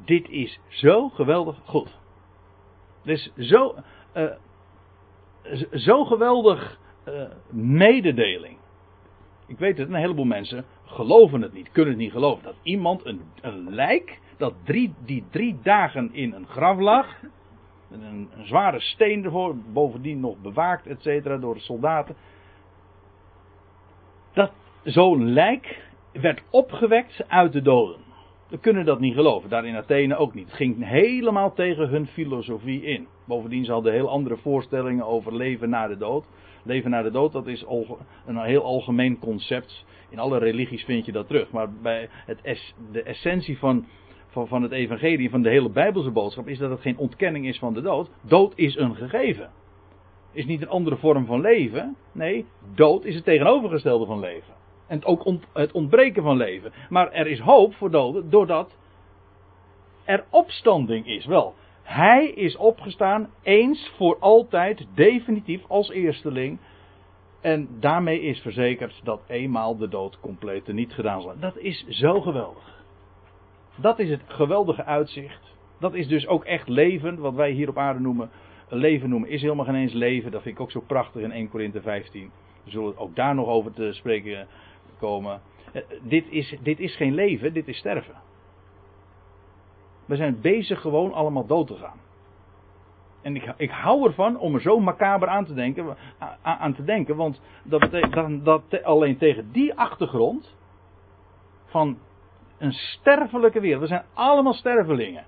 [0.05, 1.99] dit is zo geweldig goed.
[3.03, 3.75] Dit is zo.
[4.15, 4.31] Uh,
[5.73, 8.57] zo geweldig uh, mededeling.
[9.47, 12.43] Ik weet het, een heleboel mensen geloven het niet, kunnen het niet geloven.
[12.43, 17.19] Dat iemand, een, een lijk, dat drie, die drie dagen in een graf lag.
[17.91, 22.15] Een, zware steen ervoor, bovendien nog bewaakt, et cetera, door de soldaten.
[24.33, 24.51] Dat
[24.83, 27.99] zo'n lijk werd opgewekt uit de doden.
[28.47, 30.45] We kunnen dat niet geloven, daar in Athene ook niet.
[30.45, 33.07] Het ging helemaal tegen hun filosofie in.
[33.25, 36.25] Bovendien ze hadden heel andere voorstellingen over leven na de dood.
[36.63, 37.65] Leven na de dood, dat is
[38.25, 39.85] een heel algemeen concept.
[40.09, 41.51] In alle religies vind je dat terug.
[41.51, 43.85] Maar bij het de essentie van,
[44.31, 47.59] van, van het evangelie, van de hele Bijbelse boodschap, is dat het geen ontkenning is
[47.59, 48.09] van de dood.
[48.21, 49.49] Dood is een gegeven.
[50.31, 51.95] Is niet een andere vorm van leven.
[52.11, 54.53] Nee, dood is het tegenovergestelde van leven.
[54.87, 56.71] En ook het ontbreken van leven.
[56.89, 58.77] Maar er is hoop voor doden doordat
[60.03, 61.25] er opstanding is.
[61.25, 66.59] Wel, hij is opgestaan eens voor altijd, definitief als eersteling.
[67.41, 72.21] En daarmee is verzekerd dat eenmaal de dood compleet niet gedaan zal Dat is zo
[72.21, 72.80] geweldig.
[73.81, 75.55] Dat is het geweldige uitzicht.
[75.79, 78.29] Dat is dus ook echt leven, wat wij hier op aarde noemen.
[78.69, 80.31] Leven noemen is helemaal geen eens leven.
[80.31, 82.31] Dat vind ik ook zo prachtig in 1 Korinthe 15.
[82.63, 84.47] We zullen ook daar nog over te spreken
[84.99, 85.41] komen.
[85.73, 88.15] Eh, dit, is, dit is geen leven, dit is sterven.
[90.05, 91.99] We zijn bezig gewoon allemaal dood te gaan.
[93.21, 95.97] En ik, ik hou ervan om er zo macaber aan te denken,
[96.41, 100.55] aan te denken want dat betekent dat alleen tegen die achtergrond
[101.65, 101.97] van
[102.61, 105.25] een sterfelijke wereld, we zijn allemaal stervelingen.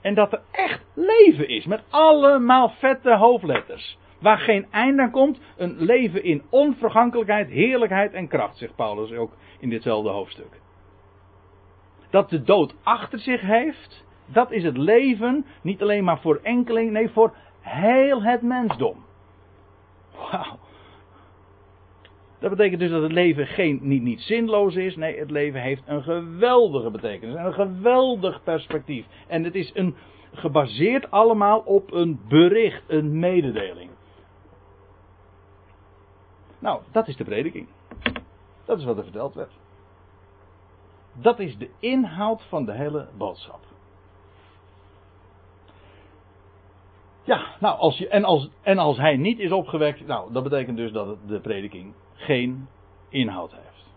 [0.00, 3.98] En dat er echt leven is, met allemaal vette hoofdletters.
[4.20, 9.32] Waar geen einde aan komt, een leven in onvergankelijkheid, heerlijkheid en kracht, zegt Paulus ook
[9.60, 10.60] in ditzelfde hoofdstuk.
[12.10, 16.90] Dat de dood achter zich heeft, dat is het leven, niet alleen maar voor enkeling,
[16.90, 19.04] nee voor heel het mensdom.
[20.16, 20.58] Wauw.
[22.38, 24.96] Dat betekent dus dat het leven geen, niet, niet zinloos is.
[24.96, 27.34] Nee, het leven heeft een geweldige betekenis.
[27.34, 29.06] En een geweldig perspectief.
[29.26, 29.94] En het is een,
[30.32, 33.90] gebaseerd allemaal op een bericht, een mededeling.
[36.58, 37.68] Nou, dat is de prediking.
[38.64, 39.52] Dat is wat er verteld werd.
[41.12, 43.60] Dat is de inhoud van de hele boodschap.
[47.22, 50.76] Ja, nou, als je, en, als, en als hij niet is opgewekt, nou, dat betekent
[50.76, 52.68] dus dat de prediking geen
[53.08, 53.94] inhoud heeft.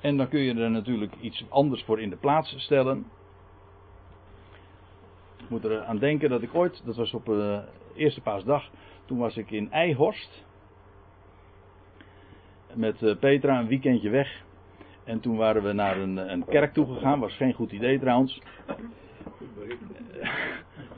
[0.00, 3.06] En dan kun je er natuurlijk iets anders voor in de plaats stellen.
[5.36, 7.62] Ik moet er aan denken dat ik ooit, dat was op de
[7.94, 8.70] uh, eerste paasdag,
[9.04, 10.44] toen was ik in Eihorst
[12.74, 14.44] met uh, Petra een weekendje weg.
[15.04, 17.20] En toen waren we naar een, een kerk toegegaan.
[17.20, 18.40] Was geen goed idee trouwens.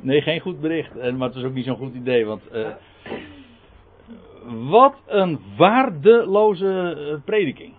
[0.01, 0.95] Nee, geen goed bericht.
[0.95, 2.27] Maar het is ook niet zo'n goed idee.
[2.27, 2.69] Want uh,
[4.69, 7.73] wat een waardeloze uh, prediking.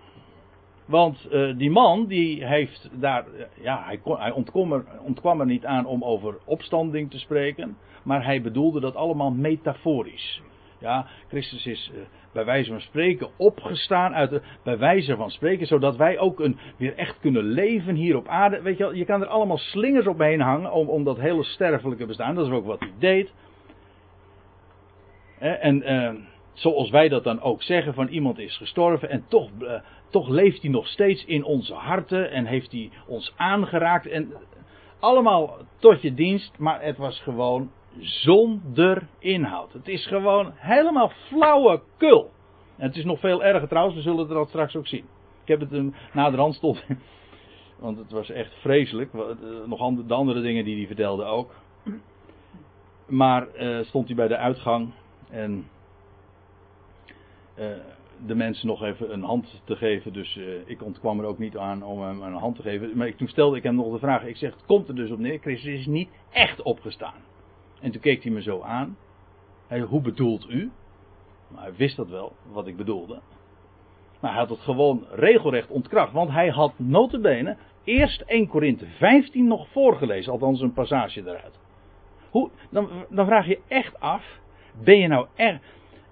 [0.86, 3.26] Want uh, die man die heeft daar,
[3.62, 7.78] ja, hij, kon, hij ontkwam, er, ontkwam er niet aan om over opstanding te spreken,
[8.04, 10.42] maar hij bedoelde dat allemaal metaforisch.
[10.80, 11.92] Ja, Christus is
[12.34, 16.58] bij wijze van spreken opgestaan uit de, bij wijze van spreken, zodat wij ook een,
[16.78, 18.62] weer echt kunnen leven hier op aarde.
[18.62, 22.06] Weet je wel, je kan er allemaal slingers omheen hangen om, om dat hele sterfelijke
[22.06, 22.36] bestaan.
[22.36, 23.34] Dat is ook wat hij deed.
[25.40, 26.12] En uh,
[26.60, 29.74] zoals wij dat dan ook zeggen, van iemand is gestorven en toch, uh,
[30.10, 34.08] toch leeft hij nog steeds in onze harten en heeft hij ons aangeraakt.
[34.08, 34.34] En
[35.00, 39.74] allemaal tot je dienst, maar het was gewoon zonder inhoud.
[39.74, 42.30] Het is gewoon helemaal flauwekul.
[42.78, 45.06] En het is nog veel erger trouwens, we zullen er straks ook zien.
[45.42, 46.86] Ik heb het een, na de rand stond,
[47.80, 49.14] want het was echt vreselijk.
[49.14, 49.22] Eh,
[49.66, 51.56] nog de andere dingen die hij vertelde ook.
[53.06, 54.92] Maar uh, stond hij bij de uitgang
[55.30, 55.68] en
[58.26, 60.14] de mensen nog even een hand te geven.
[60.14, 62.98] Dus uh, ik ontkwam er ook niet aan om hem een hand te geven.
[62.98, 64.24] Maar ik, toen stelde ik hem nog de vraag.
[64.24, 65.40] Ik zeg, komt er dus op neer.
[65.40, 67.22] Christus is niet echt opgestaan.
[67.82, 68.98] En toen keek hij me zo aan.
[69.68, 70.72] Hij, hoe bedoelt u?
[71.48, 73.20] Maar hij wist dat wel, wat ik bedoelde.
[74.20, 76.12] Maar hij had het gewoon regelrecht ontkracht.
[76.12, 80.32] Want hij had notabene eerst 1 Korinthe 15 nog voorgelezen.
[80.32, 81.60] Althans een passage eruit.
[82.30, 84.40] Hoe, dan, dan vraag je echt af.
[84.84, 85.62] Ben je nou echt...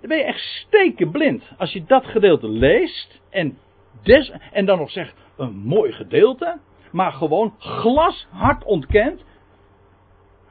[0.07, 1.51] Ben je echt stekenblind.
[1.57, 3.21] Als je dat gedeelte leest.
[3.29, 3.57] En,
[4.03, 6.59] des, en dan nog zegt een mooi gedeelte.
[6.91, 9.25] Maar gewoon glashard ontkent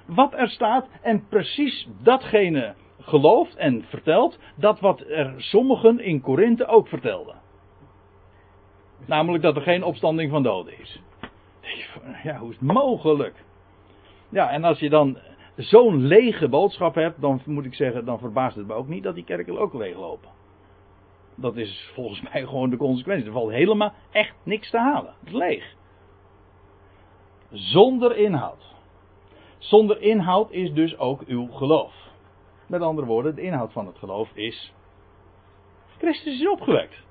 [0.07, 6.67] wat er staat en precies datgene gelooft en vertelt, dat wat er sommigen in Korinthe
[6.67, 7.35] ook vertelden.
[9.07, 11.01] Namelijk dat er geen opstanding van doden is.
[12.23, 13.45] Ja, hoe is het mogelijk?
[14.29, 15.19] Ja, en als je dan
[15.57, 19.15] zo'n lege boodschap hebt, dan moet ik zeggen, dan verbaast het me ook niet dat
[19.15, 20.31] die kerken ook leeglopen.
[21.35, 23.27] Dat is volgens mij gewoon de consequentie.
[23.27, 25.15] Er valt helemaal echt niks te halen.
[25.19, 25.75] Het is leeg.
[27.51, 28.75] Zonder inhoud.
[29.59, 31.95] Zonder inhoud is dus ook uw geloof.
[32.67, 34.73] Met andere woorden, de inhoud van het geloof is.
[35.99, 37.05] Christus is opgewekt.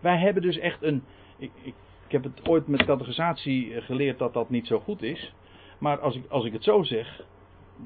[0.00, 1.04] Wij hebben dus echt een.
[1.38, 1.74] Ik, ik,
[2.06, 5.32] ik heb het ooit met categorisatie geleerd dat dat niet zo goed is.
[5.78, 7.22] Maar als ik, als ik het zo zeg,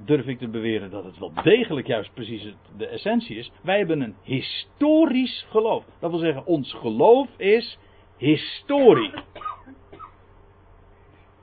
[0.04, 3.52] durf ik te beweren dat het wel degelijk juist precies de essentie is.
[3.62, 5.84] Wij hebben een historisch geloof.
[5.98, 7.78] Dat wil zeggen, ons geloof is
[8.16, 9.12] historie.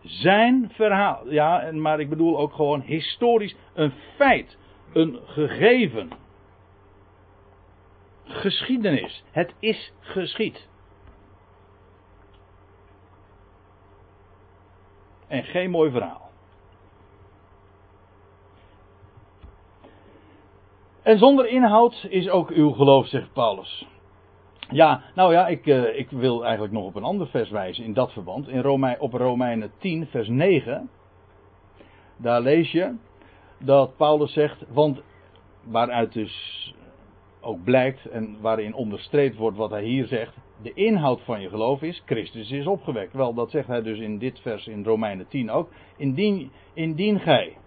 [0.02, 4.58] Zijn verhaal, ja, maar ik bedoel ook gewoon historisch, een feit,
[4.94, 6.10] een gegeven.
[8.26, 9.24] Geschiedenis.
[9.32, 10.68] Het is geschied.
[15.28, 16.30] En geen mooi verhaal.
[21.02, 23.88] En zonder inhoud is ook uw geloof, zegt Paulus.
[24.70, 27.94] Ja, nou ja, ik, uh, ik wil eigenlijk nog op een ander vers wijzen in
[27.94, 28.48] dat verband.
[28.48, 30.90] In Romein, op Romeinen 10, vers 9.
[32.18, 32.96] Daar lees je
[33.60, 35.02] dat Paulus zegt, want
[35.64, 36.74] waaruit dus
[37.42, 40.36] ook blijkt en waarin onderstreept wordt wat hij hier zegt.
[40.62, 43.14] De inhoud van je geloof is, Christus is opgewekt.
[43.14, 45.70] Wel, dat zegt hij dus in dit vers in Romeinen 10 ook.
[45.98, 47.58] Indien, indien gij,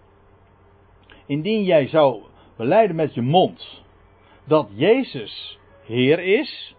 [1.25, 2.21] indien jij zou
[2.55, 3.83] beleiden met je mond
[4.43, 6.75] dat Jezus Heer is.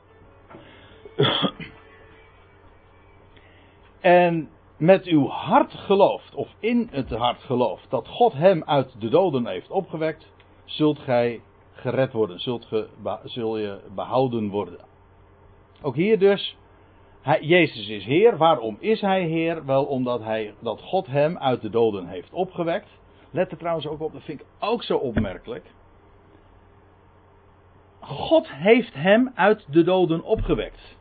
[4.01, 9.09] en met uw hart gelooft, of in het hart gelooft, dat God hem uit de
[9.09, 10.33] doden heeft opgewekt,
[10.65, 11.41] zult gij
[11.73, 12.89] gered worden, zult, ge,
[13.25, 14.79] zul je behouden worden.
[15.83, 16.57] Ook hier dus,
[17.23, 18.37] hij, Jezus is Heer.
[18.37, 19.65] Waarom is Hij Heer?
[19.65, 22.89] Wel omdat hij, dat God hem uit de doden heeft opgewekt.
[23.31, 25.65] Let er trouwens ook op, dat vind ik ook zo opmerkelijk.
[28.01, 30.97] God heeft hem uit de doden opgewekt.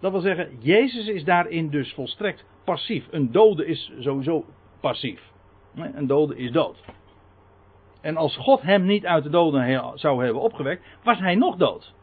[0.00, 3.06] Dat wil zeggen, Jezus is daarin dus volstrekt passief.
[3.10, 4.44] Een dode is sowieso
[4.80, 5.20] passief.
[5.74, 6.84] Een dode is dood.
[8.00, 11.94] En als God hem niet uit de doden zou hebben opgewekt, was hij nog dood.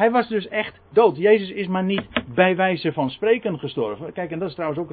[0.00, 1.16] Hij was dus echt dood.
[1.16, 4.12] Jezus is maar niet bij wijze van spreken gestorven.
[4.12, 4.92] Kijk, en dat is trouwens ook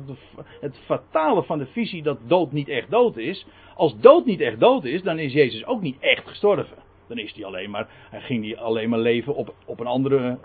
[0.61, 3.45] het, fatale van de visie dat dood niet echt dood is.
[3.75, 6.77] Als dood niet echt dood is, dan is Jezus ook niet echt gestorven.
[7.07, 10.37] Dan is hij alleen maar, hij ging hij alleen maar leven op, op een andere,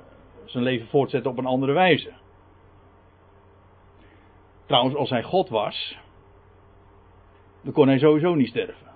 [0.44, 2.12] zijn leven voortzetten op een andere wijze.
[4.66, 5.98] Trouwens, als hij God was,
[7.62, 8.90] dan kon hij sowieso niet sterven.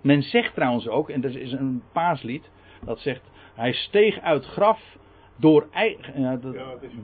[0.00, 2.50] Men zegt trouwens ook, en dat is een paaslied,
[2.84, 4.96] dat zegt, hij steeg uit graf
[5.36, 6.40] door, eigen,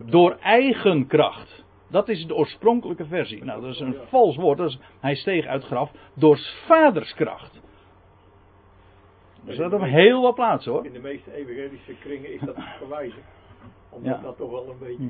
[0.07, 1.65] door eigen kracht.
[1.89, 3.45] Dat is de oorspronkelijke versie.
[3.45, 4.59] Nou, dat is een vals woord.
[4.59, 7.61] Dat is, hij steeg uit graf door vaderskracht.
[9.47, 10.87] Er staat op heel wat plaatsen hoor.
[10.87, 13.23] In de meeste evangelische kringen is dat verwijzen.
[13.91, 15.09] Omdat dat toch wel een beetje.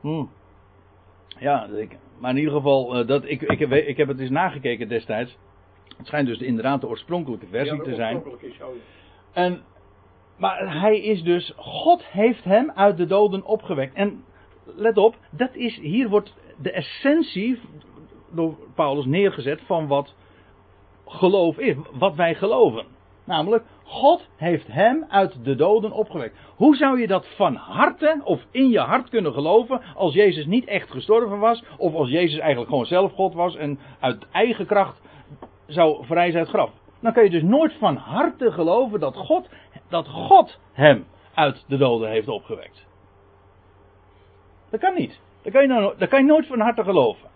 [0.00, 0.30] Hmm.
[1.38, 4.30] Ja, ik, maar in ieder geval, uh, dat, ik, ik, heb, ik heb het eens
[4.30, 5.38] nagekeken destijds.
[5.96, 8.22] Het schijnt dus inderdaad de oorspronkelijke versie ja, te zijn.
[8.40, 8.60] Is.
[9.32, 9.62] En,
[10.42, 13.94] maar hij is dus, God heeft hem uit de doden opgewekt.
[13.94, 14.24] En
[14.64, 17.60] let op, dat is, hier wordt de essentie
[18.30, 20.14] door Paulus neergezet van wat
[21.06, 21.76] geloof is.
[21.92, 22.84] Wat wij geloven.
[23.24, 26.36] Namelijk, God heeft hem uit de doden opgewekt.
[26.56, 30.64] Hoe zou je dat van harte of in je hart kunnen geloven als Jezus niet
[30.64, 31.64] echt gestorven was?
[31.76, 35.00] Of als Jezus eigenlijk gewoon zelf God was en uit eigen kracht
[35.66, 36.81] zou verrijzen uit graf?
[37.02, 39.48] Dan kun je dus nooit van harte geloven dat God,
[39.88, 42.86] dat God hem uit de doden heeft opgewekt.
[44.70, 45.20] Dat kan niet.
[45.42, 47.30] Dat kan je, nou, dat kan je nooit van harte geloven.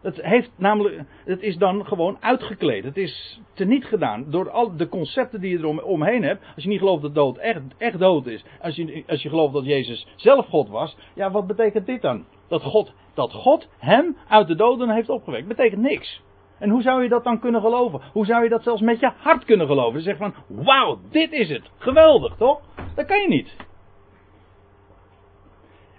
[0.00, 2.84] Het, heeft namelijk, het is dan gewoon uitgekleed.
[2.84, 6.44] Het is teniet gedaan door al de concepten die je er omheen hebt.
[6.54, 8.44] Als je niet gelooft dat dood echt, echt dood is.
[8.60, 10.96] Als je, als je gelooft dat Jezus zelf God was.
[11.14, 12.24] Ja, wat betekent dit dan?
[12.48, 15.48] Dat God, dat God hem uit de doden heeft opgewekt.
[15.48, 16.22] Betekent niks.
[16.58, 18.00] En hoe zou je dat dan kunnen geloven?
[18.12, 19.98] Hoe zou je dat zelfs met je hart kunnen geloven?
[19.98, 21.70] Je zegt van, wauw, dit is het.
[21.78, 22.60] Geweldig, toch?
[22.94, 23.56] Dat kan je niet.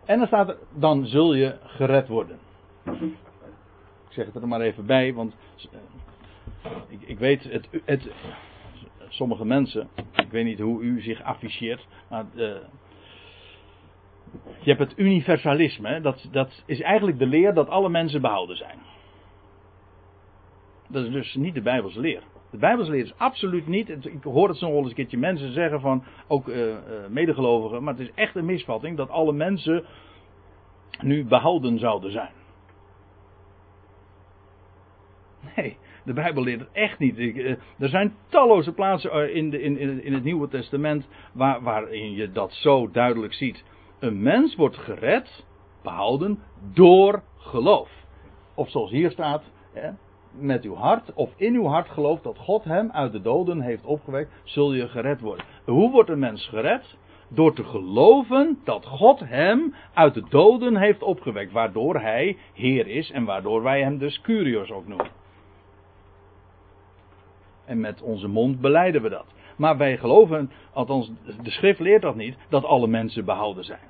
[0.06, 2.40] En dan staat er, dan zul je gered worden.
[4.10, 5.36] Ik zeg het er maar even bij, want
[5.72, 8.12] eh, ik, ik weet, het, het,
[9.08, 12.56] sommige mensen, ik weet niet hoe u zich afficheert, maar eh,
[14.60, 18.80] je hebt het universalisme, dat, dat is eigenlijk de leer dat alle mensen behouden zijn.
[20.90, 22.24] Dat is dus niet de Bijbelse leer.
[22.52, 23.90] De Bijbelse leer is absoluut niet.
[23.90, 26.76] Ik hoor het nog wel eens een keertje mensen zeggen van, ook uh, uh,
[27.10, 29.86] medegelovigen, maar het is echt een misvatting dat alle mensen
[31.02, 32.32] nu behouden zouden zijn.
[35.56, 37.18] Nee, de Bijbel leert het echt niet.
[37.18, 42.12] Ik, eh, er zijn talloze plaatsen in, de, in, in het Nieuwe Testament waar, waarin
[42.12, 43.64] je dat zo duidelijk ziet.
[44.00, 45.46] Een mens wordt gered,
[45.84, 46.40] behouden,
[46.74, 47.90] door geloof.
[48.56, 49.44] Of zoals hier staat,
[50.40, 53.86] met uw hart of in uw hart gelooft dat God hem uit de doden heeft
[53.86, 55.46] opgewekt, zul je gered worden.
[55.66, 56.98] Hoe wordt een mens gered?
[57.30, 63.12] Door te geloven dat God hem uit de doden heeft opgewekt, waardoor hij Heer is
[63.12, 65.12] en waardoor wij hem dus Curios ook noemen.
[67.66, 69.26] En met onze mond beleiden we dat.
[69.58, 71.12] Maar wij geloven, althans
[71.44, 73.89] de schrift leert dat niet, dat alle mensen behouden zijn.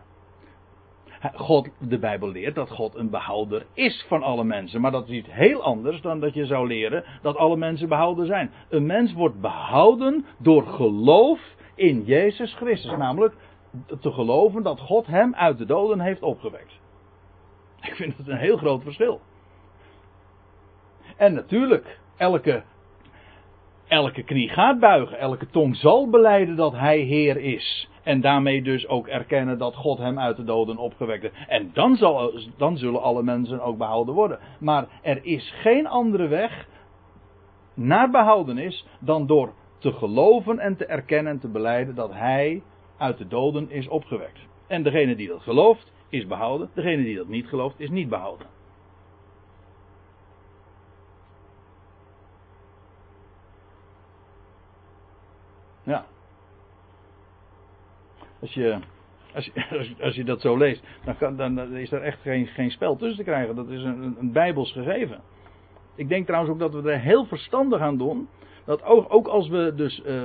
[1.36, 4.82] God, de Bijbel leert dat God een behouder is van alle mensen.
[4.82, 8.26] Maar dat is iets heel anders dan dat je zou leren dat alle mensen behouden
[8.26, 8.52] zijn.
[8.70, 11.40] Een mens wordt behouden door geloof
[11.76, 12.98] in Jezus Christus.
[12.98, 13.36] Namelijk
[14.00, 16.80] te geloven dat God hem uit de doden heeft opgewekt.
[17.82, 19.22] Ik vind het een heel groot verschil.
[21.18, 22.64] En natuurlijk, elke,
[23.90, 27.90] elke knie gaat buigen, elke tong zal beleiden dat hij Heer is.
[28.04, 31.36] En daarmee dus ook erkennen dat God hem uit de doden opgewekt heeft.
[31.48, 34.40] En dan, zal, dan zullen alle mensen ook behouden worden.
[34.60, 36.68] Maar er is geen andere weg
[37.74, 42.62] naar behoudenis dan door te geloven en te erkennen en te beleiden dat hij
[42.98, 44.40] uit de doden is opgewekt.
[44.68, 46.70] En degene die dat gelooft, is behouden.
[46.74, 48.48] Degene die dat niet gelooft, is niet behouden.
[55.84, 56.06] Ja.
[58.42, 58.78] Als je,
[59.36, 62.72] als je, als je dat zo leest, dan, kan, dan, is er echt geen, geen
[62.72, 63.56] spel tussen te krijgen.
[63.56, 65.20] Dat is een, een bijbels gegeven.
[65.96, 68.28] Ik denk trouwens ook dat we er heel verstandig aan doen.
[68.66, 70.22] Dat ook, ook als we dus uh,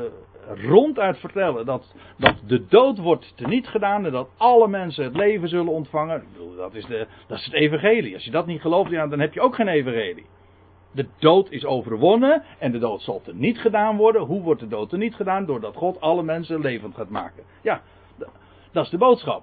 [0.49, 5.49] ronduit vertellen dat, dat de dood wordt teniet gedaan en dat alle mensen het leven
[5.49, 6.25] zullen ontvangen.
[6.57, 8.15] Dat, is de, dat is het evangelie.
[8.15, 10.27] Als je dat niet gelooft, ja, dan heb je ook geen evangelie.
[10.91, 14.23] De dood is overwonnen en de dood zal er niet gedaan worden.
[14.23, 15.47] Hoe wordt de dood er niet gedaan?
[15.47, 17.43] Doordat God alle mensen levend gaat maken.
[17.63, 17.83] Ja,
[18.75, 19.43] dat is de boodschap.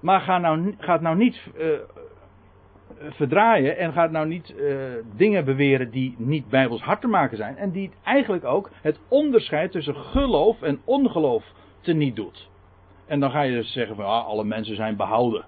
[0.00, 1.78] Maar ga nou, ga het nou niet uh,
[3.10, 4.84] verdraaien en ga nou niet uh,
[5.16, 7.56] dingen beweren die niet bijbels hard te maken zijn.
[7.56, 12.50] En die eigenlijk ook het onderscheid tussen geloof en ongeloof te niet doet.
[13.06, 15.44] En dan ga je dus zeggen van ah, alle mensen zijn behouden.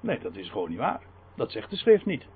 [0.00, 1.00] Nee, dat is gewoon niet waar.
[1.36, 2.26] Dat zegt de schrift niet.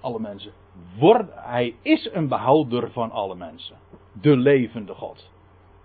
[0.00, 0.52] Alle mensen.
[0.98, 3.76] Wordt, hij is een behouder van alle mensen.
[4.12, 5.30] De levende God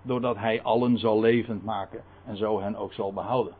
[0.04, 3.54] doordat hij allen zal levend maken en zo hen ook zal behouden.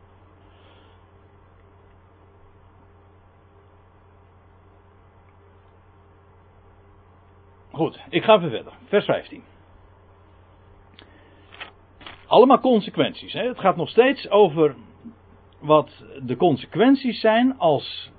[7.72, 8.72] Goed, ik ga even verder.
[8.84, 9.42] Vers 15.
[12.26, 13.32] Allemaal consequenties.
[13.32, 13.46] Hè?
[13.46, 14.74] Het gaat nog steeds over
[15.58, 18.10] wat de consequenties zijn als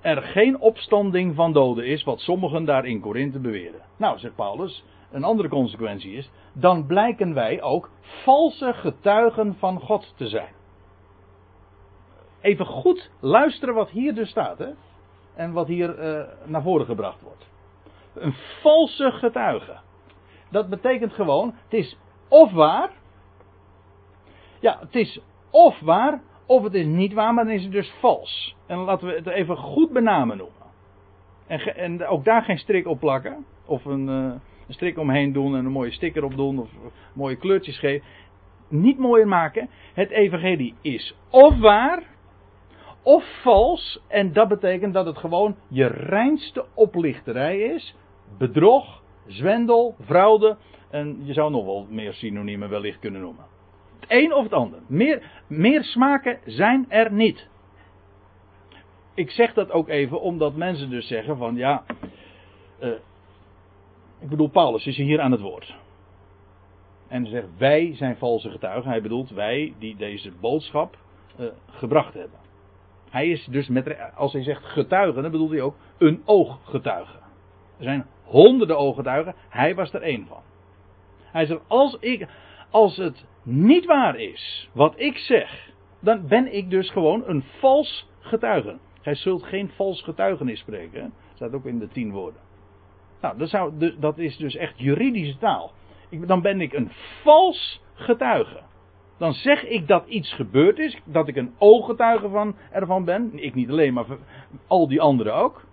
[0.00, 3.80] er geen opstanding van doden is, wat sommigen daar in Korinthe beweren.
[3.96, 10.12] Nou, zegt Paulus, een andere consequentie is, dan blijken wij ook valse getuigen van God
[10.16, 10.52] te zijn.
[12.40, 14.68] Even goed luisteren wat hier dus staat, hè?
[15.34, 17.48] En wat hier uh, naar voren gebracht wordt.
[18.14, 19.76] Een valse getuige.
[20.50, 21.98] Dat betekent gewoon, het is
[22.28, 22.90] of waar.
[24.60, 27.92] Ja, het is of waar, of het is niet waar, maar dan is het dus
[28.00, 28.56] vals.
[28.66, 30.66] En laten we het even goed benamen noemen.
[31.46, 33.46] En, en ook daar geen strik op plakken.
[33.66, 34.32] Of een, uh,
[34.68, 36.70] een strik omheen doen en een mooie sticker op doen of
[37.12, 38.06] mooie kleurtjes geven.
[38.68, 39.68] Niet mooier maken.
[39.94, 42.02] Het evangelie is of waar
[43.02, 44.00] of vals.
[44.08, 47.94] En dat betekent dat het gewoon je reinste oplichterij is.
[48.38, 50.56] Bedrog, zwendel, fraude.
[50.90, 53.44] En je zou nog wel meer synoniemen wellicht kunnen noemen.
[54.00, 54.78] Het een of het ander.
[54.86, 57.48] Meer, meer smaken zijn er niet.
[59.14, 61.84] Ik zeg dat ook even omdat mensen dus zeggen van ja,
[62.82, 62.92] uh,
[64.20, 65.76] ik bedoel, Paulus is hier aan het woord.
[67.08, 68.90] En hij zegt, wij zijn valse getuigen.
[68.90, 70.98] Hij bedoelt wij die deze boodschap
[71.40, 72.38] uh, gebracht hebben.
[73.10, 77.18] Hij is dus met, als hij zegt getuigen, dan bedoelt hij ook een ooggetuige.
[77.78, 80.42] Er zijn honderden ooggetuigen, hij was er één van.
[81.22, 82.28] Hij zegt, als, ik,
[82.70, 88.08] als het niet waar is wat ik zeg, dan ben ik dus gewoon een vals
[88.20, 88.78] getuige.
[89.00, 91.00] Gij zult geen vals getuigenis spreken.
[91.02, 92.40] Dat staat ook in de tien woorden.
[93.20, 95.72] Nou, dat, zou, dat is dus echt juridische taal.
[96.08, 96.90] Ik, dan ben ik een
[97.22, 98.60] vals getuige.
[99.18, 103.30] Dan zeg ik dat iets gebeurd is, dat ik een ooggetuige van, ervan ben.
[103.34, 104.06] Ik niet alleen, maar
[104.66, 105.66] al die anderen ook.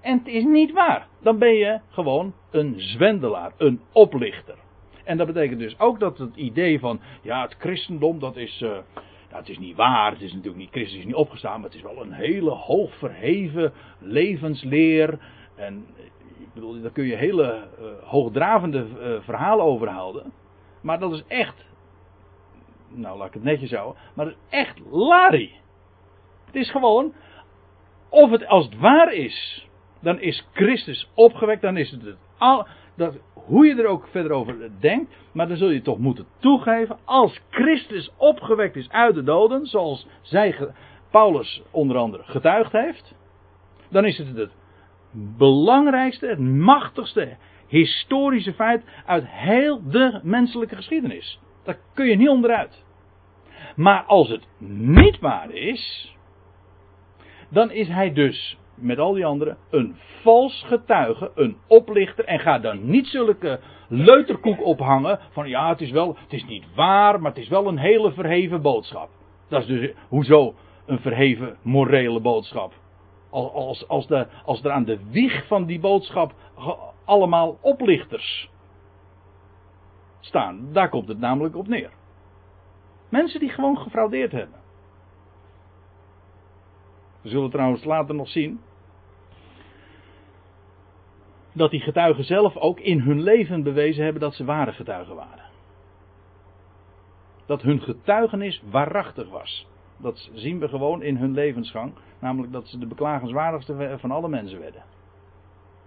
[0.00, 1.06] En het is niet waar.
[1.22, 4.54] Dan ben je gewoon een zwendelaar, een oplichter.
[5.04, 8.70] En dat betekent dus ook dat het idee van, ja, het christendom, dat is, uh,
[8.70, 11.78] Nou, het is niet waar, het is natuurlijk niet, Christus is niet opgestaan, maar het
[11.78, 15.18] is wel een hele hoog verheven levensleer.
[15.56, 15.86] En
[16.54, 20.32] daar kun je hele uh, hoogdravende uh, verhalen over houden.
[20.82, 21.64] Maar dat is echt,
[22.88, 25.52] nou laat ik het netjes houden, maar dat is echt lari.
[26.44, 27.12] Het is gewoon,
[28.08, 29.68] of het als het waar is,
[30.00, 34.32] dan is Christus opgewekt, dan is het het al, dat, hoe je er ook verder
[34.32, 39.22] over denkt, maar dan zul je toch moeten toegeven, als Christus opgewekt is uit de
[39.22, 40.72] doden, zoals zij,
[41.10, 43.14] Paulus onder andere getuigd heeft,
[43.90, 44.50] dan is het het
[45.12, 47.36] belangrijkste, het machtigste
[47.68, 51.40] historische feit uit heel de menselijke geschiedenis.
[51.64, 52.84] Daar kun je niet onderuit.
[53.76, 54.46] Maar als het
[54.78, 56.14] niet waar is,
[57.48, 62.24] dan is hij dus met al die anderen een vals getuige, een oplichter.
[62.24, 66.64] En ga dan niet zulke leuterkoek ophangen van ja, het is wel, het is niet
[66.74, 69.08] waar, maar het is wel een hele verheven boodschap.
[69.48, 70.54] Dat is dus, hoezo
[70.86, 72.72] een verheven morele boodschap?
[73.32, 76.34] Als, als, de, als er aan de wieg van die boodschap
[77.04, 78.50] allemaal oplichters
[80.20, 80.72] staan.
[80.72, 81.90] Daar komt het namelijk op neer.
[83.08, 84.60] Mensen die gewoon gefraudeerd hebben.
[87.20, 88.60] We zullen trouwens later nog zien
[91.52, 95.50] dat die getuigen zelf ook in hun leven bewezen hebben dat ze ware getuigen waren.
[97.46, 99.66] Dat hun getuigenis waarachtig was.
[100.02, 101.92] Dat zien we gewoon in hun levensgang.
[102.18, 104.82] Namelijk dat ze de beklagenswaardigste van alle mensen werden.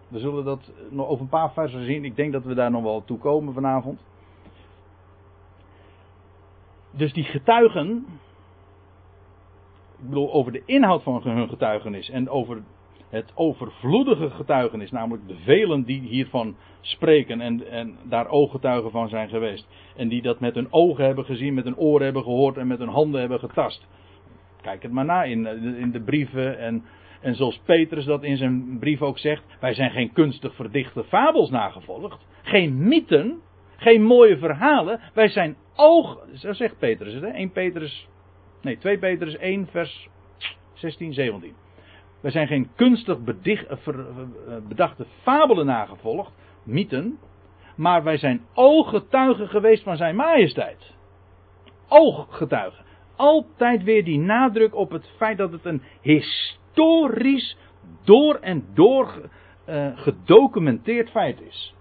[0.07, 2.05] We zullen dat nog over een paar versen zien.
[2.05, 3.99] Ik denk dat we daar nog wel toe komen vanavond.
[6.91, 8.05] Dus die getuigen.
[9.99, 12.61] Ik bedoel, over de inhoud van hun getuigenis en over
[13.09, 19.29] het overvloedige getuigenis, namelijk de velen die hiervan spreken en, en daar ooggetuigen van zijn
[19.29, 19.67] geweest.
[19.95, 22.79] En die dat met hun ogen hebben gezien, met hun oren hebben gehoord en met
[22.79, 23.87] hun handen hebben getast.
[24.65, 25.47] Kijk het maar na in,
[25.77, 26.83] in de brieven en,
[27.21, 31.49] en zoals Petrus dat in zijn brief ook zegt, wij zijn geen kunstig verdichte fabels
[31.49, 33.41] nagevolgd, geen mythen,
[33.77, 37.29] geen mooie verhalen, wij zijn oog, zo zegt Petrus het, hè?
[37.29, 38.07] 1 Petrus,
[38.61, 40.09] nee 2 Petrus 1 vers
[40.73, 41.53] 16, 17.
[42.21, 43.95] Wij zijn geen kunstig bedicht, eh, eh,
[44.67, 46.31] bedachte fabelen nagevolgd,
[46.63, 47.17] mythen,
[47.75, 50.93] maar wij zijn ooggetuigen geweest van zijn majesteit.
[51.87, 52.84] Ooggetuigen.
[53.15, 57.57] Altijd weer die nadruk op het feit dat het een historisch,
[58.03, 59.29] door en door
[59.69, 61.73] uh, gedocumenteerd feit is.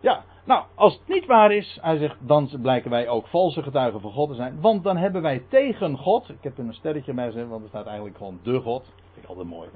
[0.00, 4.00] Ja, nou, als het niet waar is, hij zegt, dan blijken wij ook valse getuigen
[4.00, 4.60] van God te zijn.
[4.60, 7.68] Want dan hebben wij tegen God, ik heb er een sterretje bij gezet, want er
[7.68, 8.84] staat eigenlijk gewoon de God.
[8.84, 9.68] Dat vind ik altijd mooi.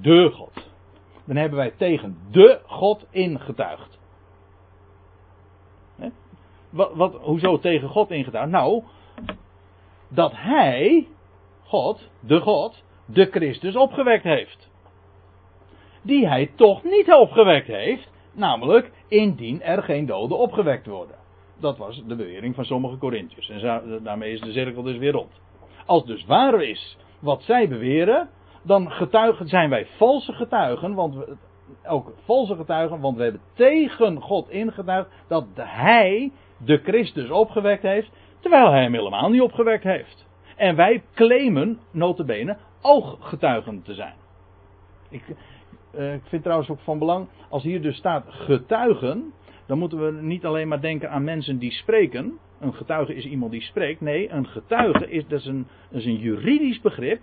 [0.00, 0.72] De God.
[1.24, 3.93] Dan hebben wij tegen de God ingetuigd.
[6.74, 8.50] Wat, wat, hoezo tegen God ingetuigd?
[8.50, 8.82] Nou,
[10.08, 11.08] dat hij,
[11.62, 14.70] God, de God, de Christus opgewekt heeft.
[16.02, 21.16] Die hij toch niet opgewekt heeft, namelijk indien er geen doden opgewekt worden.
[21.60, 23.48] Dat was de bewering van sommige Corinthiërs.
[23.48, 25.40] En daarmee is de cirkel dus weer rond.
[25.86, 28.28] Als dus waar is wat zij beweren,
[28.62, 31.36] dan getuigen, zijn wij valse getuigen, want we,
[31.86, 36.32] ook valse getuigen, want we hebben tegen God ingetuigd dat hij
[36.64, 38.10] de Christus opgewekt heeft,
[38.40, 40.26] terwijl hij hem helemaal niet opgewekt heeft.
[40.56, 44.14] En wij claimen, notabene, ooggetuigen te zijn.
[45.10, 45.22] Ik,
[45.94, 49.32] uh, ik vind trouwens ook van belang, als hier dus staat getuigen,
[49.66, 52.38] dan moeten we niet alleen maar denken aan mensen die spreken.
[52.60, 54.00] Een getuige is iemand die spreekt.
[54.00, 57.20] Nee, een getuige is, dat is, een, is een juridisch begrip.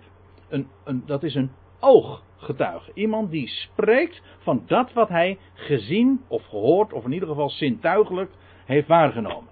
[0.48, 2.90] Een, een, dat is een ooggetuige.
[2.94, 8.30] Iemand die spreekt van dat wat hij gezien of gehoord, of in ieder geval zintuigelijk
[8.64, 9.50] heeft waargenomen.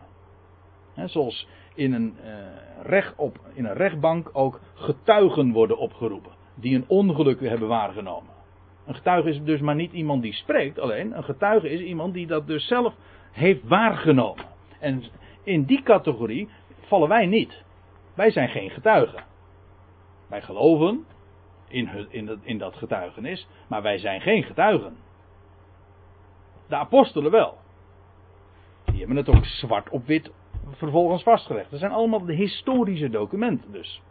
[0.95, 2.35] He, zoals in een, uh,
[2.83, 6.33] recht op, in een rechtbank ook getuigen worden opgeroepen.
[6.55, 8.31] Die een ongeluk hebben waargenomen.
[8.87, 11.17] Een getuige is dus maar niet iemand die spreekt alleen.
[11.17, 12.95] Een getuige is iemand die dat dus zelf
[13.33, 14.45] heeft waargenomen.
[14.81, 15.03] En
[15.43, 16.49] in die categorie
[16.81, 17.63] vallen wij niet.
[18.15, 19.25] Wij zijn geen getuigen.
[20.29, 21.05] Wij geloven
[21.69, 24.97] in, in, in dat getuigenis, maar wij zijn geen getuigen.
[26.69, 27.60] De apostelen wel.
[29.01, 30.31] Die hebben het ook zwart op wit
[30.71, 31.71] vervolgens vastgelegd.
[31.71, 34.03] Dat zijn allemaal de historische documenten dus.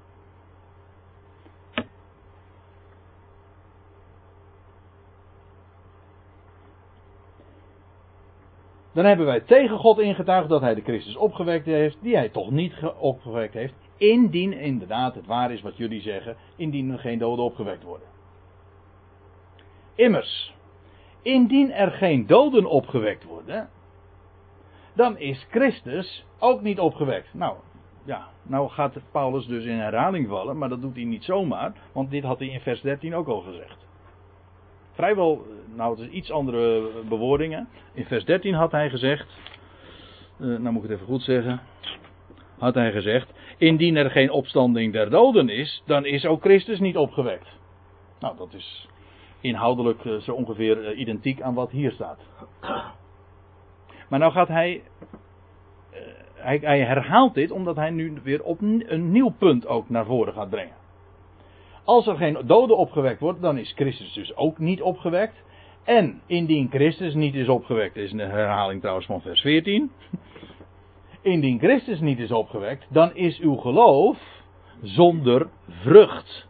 [8.91, 12.51] Dan hebben wij tegen God ingetuigd dat hij de Christus opgewekt heeft, die hij toch
[12.51, 13.73] niet opgewekt heeft.
[13.97, 18.07] Indien inderdaad het waar is wat jullie zeggen, indien er geen doden opgewekt worden.
[19.95, 20.53] Immers,
[21.21, 23.69] indien er geen doden opgewekt worden,
[24.99, 27.33] dan is Christus ook niet opgewekt.
[27.33, 27.55] Nou,
[28.05, 32.11] ja, nou gaat Paulus dus in herhaling vallen, maar dat doet hij niet zomaar, want
[32.11, 33.87] dit had hij in vers 13 ook al gezegd.
[34.91, 35.45] Vrijwel,
[35.75, 37.67] nou het is iets andere bewoordingen.
[37.93, 39.27] In vers 13 had hij gezegd,
[40.37, 41.61] uh, nou moet ik het even goed zeggen,
[42.57, 46.97] had hij gezegd, indien er geen opstanding der doden is, dan is ook Christus niet
[46.97, 47.47] opgewekt.
[48.19, 48.87] Nou, dat is
[49.41, 52.19] inhoudelijk uh, zo ongeveer uh, identiek aan wat hier staat.
[54.09, 54.81] Maar nou gaat hij
[56.33, 60.33] hij, hij, herhaalt dit omdat hij nu weer op een nieuw punt ook naar voren
[60.33, 60.75] gaat brengen.
[61.83, 65.43] Als er geen dode opgewekt wordt, dan is Christus dus ook niet opgewekt.
[65.83, 69.91] En indien Christus niet is opgewekt, is een herhaling trouwens van vers 14.
[71.21, 74.17] Indien Christus niet is opgewekt, dan is uw geloof
[74.81, 76.47] zonder vrucht.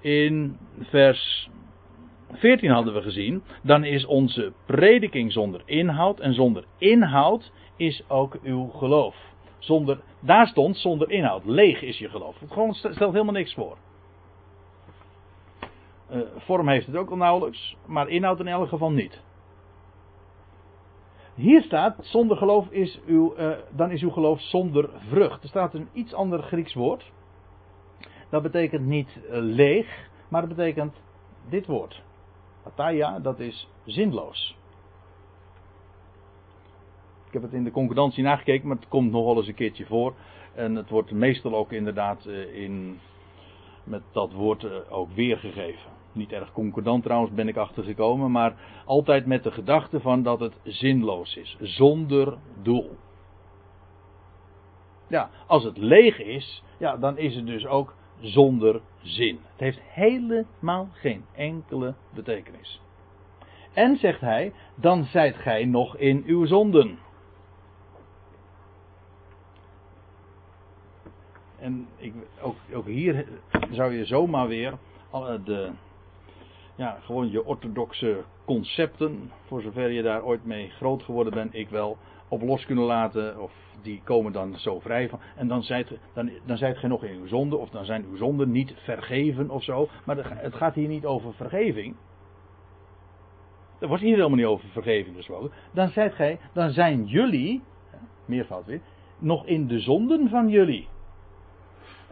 [0.00, 1.48] In vers
[2.34, 8.38] 14 hadden we gezien, dan is onze prediking zonder inhoud en zonder inhoud is ook
[8.42, 9.16] uw geloof.
[9.58, 11.44] Zonder, daar stond zonder inhoud.
[11.44, 12.40] Leeg is je geloof.
[12.40, 13.76] Het gewoon stelt helemaal niks voor.
[16.10, 19.22] Uh, vorm heeft het ook al nauwelijks, maar inhoud in elk geval niet.
[21.34, 25.42] Hier staat, zonder geloof is uw, uh, dan is uw geloof zonder vrucht.
[25.42, 27.12] Er staat een iets ander Grieks woord.
[28.30, 30.94] Dat betekent niet uh, leeg, maar dat betekent
[31.48, 32.02] dit woord.
[32.64, 34.56] Ataya, dat is zinloos.
[37.26, 39.86] Ik heb het in de concordantie nagekeken, maar het komt nog wel eens een keertje
[39.86, 40.14] voor.
[40.54, 43.00] En het wordt meestal ook inderdaad eh, in,
[43.84, 45.90] met dat woord eh, ook weergegeven.
[46.12, 50.54] Niet erg concordant trouwens ben ik achtergekomen, maar altijd met de gedachte van dat het
[50.62, 52.96] zinloos is, zonder doel.
[55.08, 59.38] Ja, als het leeg is, ja, dan is het dus ook zonder zin.
[59.50, 62.80] Het heeft helemaal geen enkele betekenis.
[63.72, 66.98] En zegt hij, dan zijt gij nog in uw zonden.
[71.58, 73.26] En ik, ook, ook hier
[73.70, 74.78] zou je zomaar weer
[75.44, 75.70] de,
[76.74, 81.68] ja, gewoon je orthodoxe concepten, voor zover je daar ooit mee groot geworden bent, ik
[81.68, 81.98] wel,
[82.34, 83.40] op los kunnen laten.
[83.40, 85.20] Of die komen dan zo vrij van.
[85.36, 88.16] En dan zijt, dan, dan zijt je nog in uw zonde, of dan zijn uw
[88.16, 89.88] zonden niet vergeven of zo.
[90.04, 91.96] Maar het gaat hier niet over vergeving.
[93.78, 95.50] Er wordt hier helemaal niet over vergeving gesproken.
[95.72, 97.62] Dan, zijt gij, dan zijn jullie,
[98.24, 98.80] meervoud weer,
[99.18, 100.88] nog in de zonden van jullie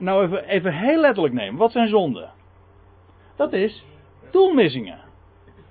[0.03, 1.59] nou even, even heel letterlijk nemen.
[1.59, 2.31] Wat zijn zonden?
[3.37, 3.85] Dat is
[4.31, 4.99] doelmissingen.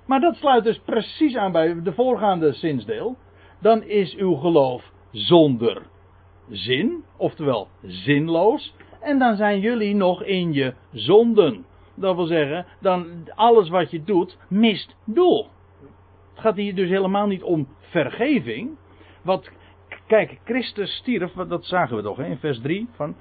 [0.06, 3.16] Maar dat sluit dus precies aan bij de voorgaande zinsdeel.
[3.62, 5.82] Dan is uw geloof zonder
[6.48, 8.74] zin, oftewel zinloos.
[9.00, 11.64] En dan zijn jullie nog in je zonden.
[11.94, 15.46] Dat wil zeggen, dan alles wat je doet mist doel.
[16.32, 18.70] Het gaat hier dus helemaal niet om vergeving.
[19.22, 19.50] Wat,
[20.06, 23.14] kijk, Christus stierf, dat zagen we toch in vers 3 van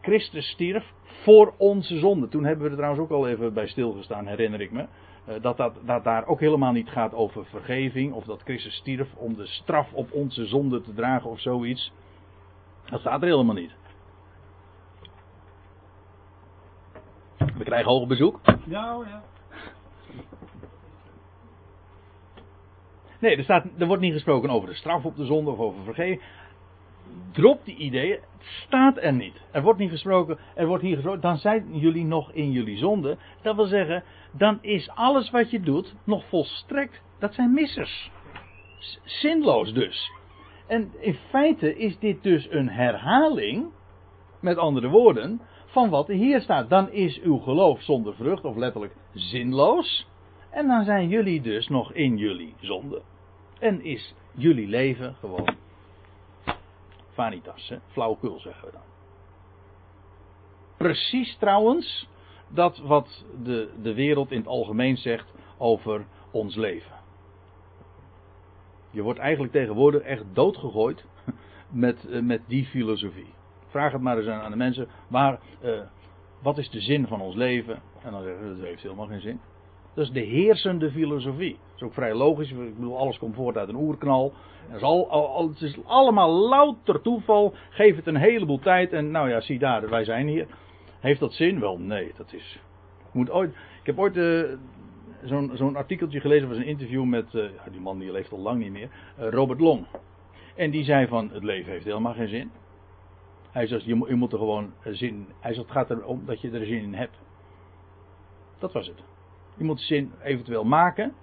[0.00, 2.28] Christus stierf voor onze zonde.
[2.28, 4.86] Toen hebben we er trouwens ook al even bij stilgestaan, herinner ik me.
[5.26, 8.12] Eh, dat, dat, dat daar ook helemaal niet gaat over vergeving.
[8.12, 11.92] Of dat Christus stierf om de straf op onze zonde te dragen of zoiets.
[12.84, 13.74] Dat staat er helemaal niet.
[17.36, 18.40] We krijgen hoog bezoek.
[18.66, 19.22] Ja, ja.
[23.20, 25.84] Nee, er, staat, er wordt niet gesproken over de straf op de zonde of over
[25.84, 26.22] vergeving
[27.32, 28.18] drop die ideeën.
[28.38, 29.42] Het staat er niet.
[29.50, 30.38] Er wordt niet gesproken.
[30.54, 31.20] Er wordt hier gesproken.
[31.20, 33.16] Dan zijn jullie nog in jullie zonde.
[33.42, 34.04] Dat wil zeggen.
[34.32, 37.02] Dan is alles wat je doet nog volstrekt.
[37.18, 38.10] Dat zijn missers.
[39.04, 40.10] Zinloos dus.
[40.66, 43.72] En in feite is dit dus een herhaling.
[44.40, 45.40] Met andere woorden.
[45.66, 46.68] Van wat er hier staat.
[46.70, 48.44] Dan is uw geloof zonder vrucht.
[48.44, 50.06] Of letterlijk zinloos.
[50.50, 53.02] En dan zijn jullie dus nog in jullie zonde.
[53.58, 55.56] En is jullie leven gewoon
[57.16, 57.78] Vanitas, hè?
[58.38, 58.80] zeggen we dan.
[60.76, 62.08] Precies trouwens
[62.48, 66.96] dat wat de, de wereld in het algemeen zegt over ons leven.
[68.90, 71.04] Je wordt eigenlijk tegenwoordig echt doodgegooid
[71.84, 73.34] met, eh, met die filosofie.
[73.66, 74.88] Vraag het maar eens aan de mensen.
[75.08, 75.80] Waar, uh,
[76.42, 77.82] wat is de zin van ons leven?
[78.02, 79.40] En dan zeggen ze, dat heeft helemaal geen zin.
[79.94, 81.58] Dat is de heersende filosofie.
[81.76, 82.50] Is ook vrij logisch.
[82.50, 84.32] Ik bedoel, alles komt voort uit een oerknal.
[84.66, 87.54] Het is, al, het is allemaal louter toeval.
[87.70, 88.92] Geef het een heleboel tijd.
[88.92, 90.46] En nou ja, zie daar, wij zijn hier.
[91.00, 91.60] Heeft dat zin?
[91.60, 92.12] Wel, nee.
[92.16, 92.60] Dat is.
[93.12, 93.50] Moet ooit,
[93.80, 94.44] ik heb ooit uh,
[95.24, 96.48] zo'n zo'n artikeltje gelezen.
[96.48, 97.34] was een interview met.
[97.34, 98.88] Uh, die man die leeft al lang niet meer.
[99.18, 99.86] Uh, Robert Long.
[100.54, 102.50] En die zei van: het leven heeft helemaal geen zin.
[103.50, 105.26] Hij zei: je, je moet er gewoon zin.
[105.40, 107.18] Hij zei: het gaat erom dat je er zin in hebt.
[108.58, 109.02] Dat was het.
[109.56, 111.14] Je moet zin eventueel maken.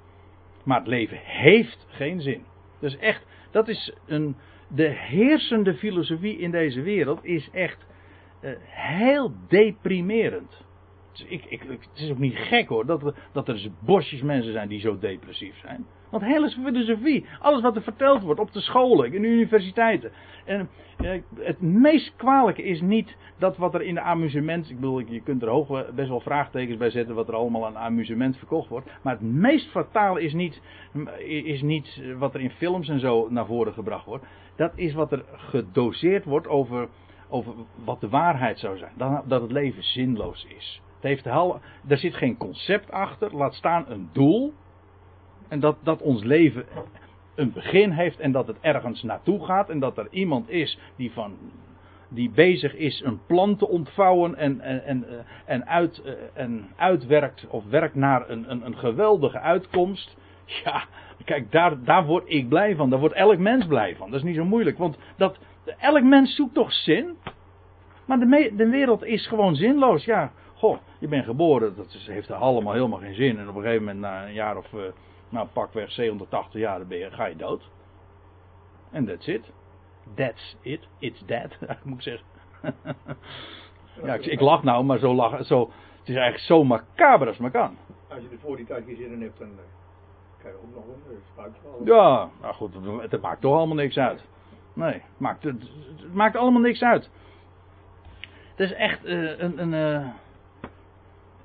[0.64, 2.44] Maar het leven heeft geen zin.
[2.80, 4.36] Dus echt, dat is een.
[4.68, 7.86] de heersende filosofie in deze wereld is echt
[8.42, 10.66] uh, heel deprimerend.
[11.28, 14.68] Ik, ik, het is ook niet gek hoor, dat, dat er dus bosjes mensen zijn
[14.68, 15.86] die zo depressief zijn.
[16.10, 20.12] Want hele filosofie, alles wat er verteld wordt op de scholen, in de universiteiten.
[20.46, 25.00] En eh, het meest kwalijke is niet dat wat er in de amusement, ik bedoel,
[25.00, 28.70] je kunt er hoog best wel vraagtekens bij zetten wat er allemaal aan amusement verkocht
[28.70, 28.90] wordt.
[29.02, 30.62] Maar het meest fatale is niet,
[31.44, 34.26] is niet wat er in films en zo naar voren gebracht wordt.
[34.56, 36.88] Dat is wat er gedoseerd wordt over,
[37.30, 37.54] over
[37.84, 38.94] wat de waarheid zou zijn.
[38.98, 40.82] Dat, dat het leven zinloos is.
[41.04, 44.54] Het heeft de er zit geen concept achter, laat staan een doel.
[45.48, 46.66] En dat, dat ons leven
[47.36, 49.70] een begin heeft en dat het ergens naartoe gaat.
[49.70, 51.38] En dat er iemand is die, van,
[52.10, 56.68] die bezig is een plan te ontvouwen en, en, en, eh, en, uit, eh, en
[56.76, 60.18] uitwerkt of werkt naar een, een, een geweldige uitkomst.
[60.64, 60.84] Ja,
[61.26, 62.90] kijk, daar, daar word ik blij van.
[62.90, 64.10] Daar wordt elk mens blij van.
[64.12, 64.78] Dat is niet zo moeilijk.
[64.78, 65.40] Want dat,
[65.80, 67.18] elk mens zoekt toch zin?
[68.06, 70.06] Maar de, de wereld is gewoon zinloos.
[70.06, 70.32] Ja,
[70.64, 71.76] goh, je bent geboren.
[71.76, 73.40] Dat is, heeft er allemaal helemaal geen zin.
[73.40, 74.72] En op een gegeven moment, na een jaar of...
[74.74, 74.82] Uh,
[75.34, 77.70] nou, pakweg 780 jaar, dan ben je, ga je dood.
[78.92, 79.52] En that's it.
[80.16, 80.88] That's it.
[81.00, 82.28] It's dead, moet ik zeggen.
[84.04, 85.60] ja, ik, ik, lach nou, maar zo lach, zo,
[86.00, 87.78] het is eigenlijk zo macaber als maar kan.
[88.08, 89.56] Als je er voor die tijd geen zin in hebt, dan uh,
[90.42, 91.82] kan je ook nog een spuitval.
[91.86, 94.24] Ja, nou goed, het, het, maakt toch allemaal niks uit.
[94.74, 95.62] Nee, het maakt, het,
[96.02, 97.10] het maakt allemaal niks uit.
[98.56, 100.08] Het is echt uh, een, een uh,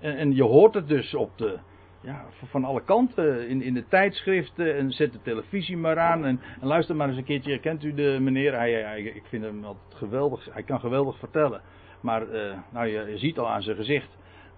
[0.01, 1.59] en je hoort het dus op de,
[2.01, 6.41] ja, van alle kanten in, in de tijdschriften en zet de televisie maar aan en,
[6.61, 7.59] luister maar eens een keertje.
[7.59, 8.55] Kent u de meneer?
[8.55, 10.49] Hij, hij, ik vind hem altijd geweldig.
[10.53, 11.61] Hij kan geweldig vertellen.
[12.01, 14.09] Maar uh, nou, je, je, ziet al aan zijn gezicht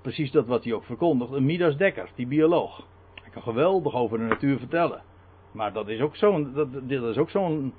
[0.02, 1.32] precies dat wat hij ook verkondigt.
[1.32, 2.86] Een Midas Dekker, die bioloog.
[3.14, 5.02] Hij kan geweldig over de natuur vertellen.
[5.52, 6.52] Maar dat is ook zo'n.
[6.54, 7.74] Dat, dat is ook zo'n.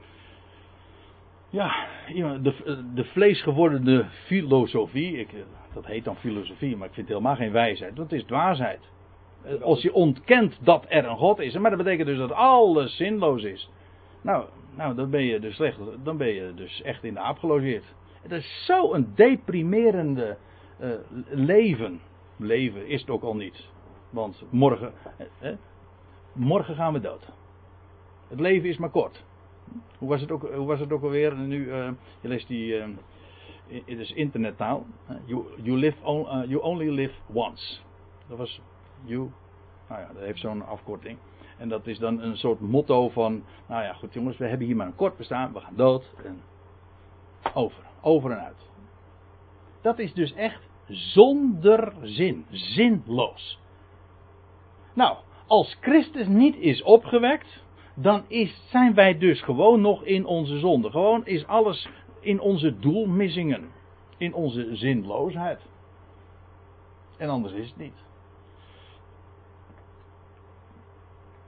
[1.51, 1.87] Ja,
[2.41, 5.17] de, de filosofie.
[5.17, 5.29] Ik,
[5.73, 7.97] dat heet dan filosofie, maar ik vind het helemaal geen wijsheid.
[7.97, 8.79] Het is dwaasheid.
[9.43, 11.57] Eh, als je ontkent dat er een God is.
[11.57, 13.69] Maar dat betekent dus dat alles zinloos is.
[14.21, 14.45] Nou,
[14.75, 15.77] nou dan ben je dus slecht.
[16.03, 17.85] Dan ben je dus echt in de aap gelogeerd.
[18.21, 20.37] Het is zo'n deprimerende
[20.81, 20.89] uh,
[21.29, 21.99] leven.
[22.37, 23.69] Leven is het ook al niet.
[24.09, 24.93] Want morgen,
[25.39, 25.51] eh,
[26.33, 27.29] morgen gaan we dood.
[28.27, 29.23] Het leven is maar kort.
[29.97, 31.35] Hoe was het ook, hoe was het ook alweer?
[31.35, 31.89] Nu, uh,
[32.21, 32.77] je leest die.
[32.77, 32.85] Uh,
[33.67, 34.85] het is internettaal.
[35.25, 37.79] You, you, live on, you only live once.
[38.27, 38.61] Dat was
[39.03, 39.31] you.
[39.87, 41.17] Nou ja, dat heeft zo'n afkorting.
[41.57, 44.75] En dat is dan een soort motto van, nou ja, goed jongens, we hebben hier
[44.75, 46.41] maar een kort bestaan, we gaan dood en
[47.53, 48.69] over, over en uit.
[49.81, 53.59] Dat is dus echt zonder zin, zinloos.
[54.93, 55.17] Nou,
[55.47, 57.63] als Christus niet is opgewekt,
[58.01, 60.89] dan is, zijn wij dus gewoon nog in onze zonde.
[60.89, 61.89] Gewoon is alles
[62.19, 63.69] in onze doelmissingen,
[64.17, 65.59] in onze zinloosheid.
[67.17, 68.03] En anders is het niet.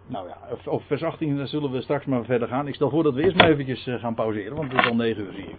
[0.08, 2.68] Nou ja, over vers 18 zullen we straks maar verder gaan.
[2.68, 4.96] Ik stel voor dat we eerst maar eventjes eh, gaan pauzeren, want het is al
[4.96, 5.58] 9 uur zie ik.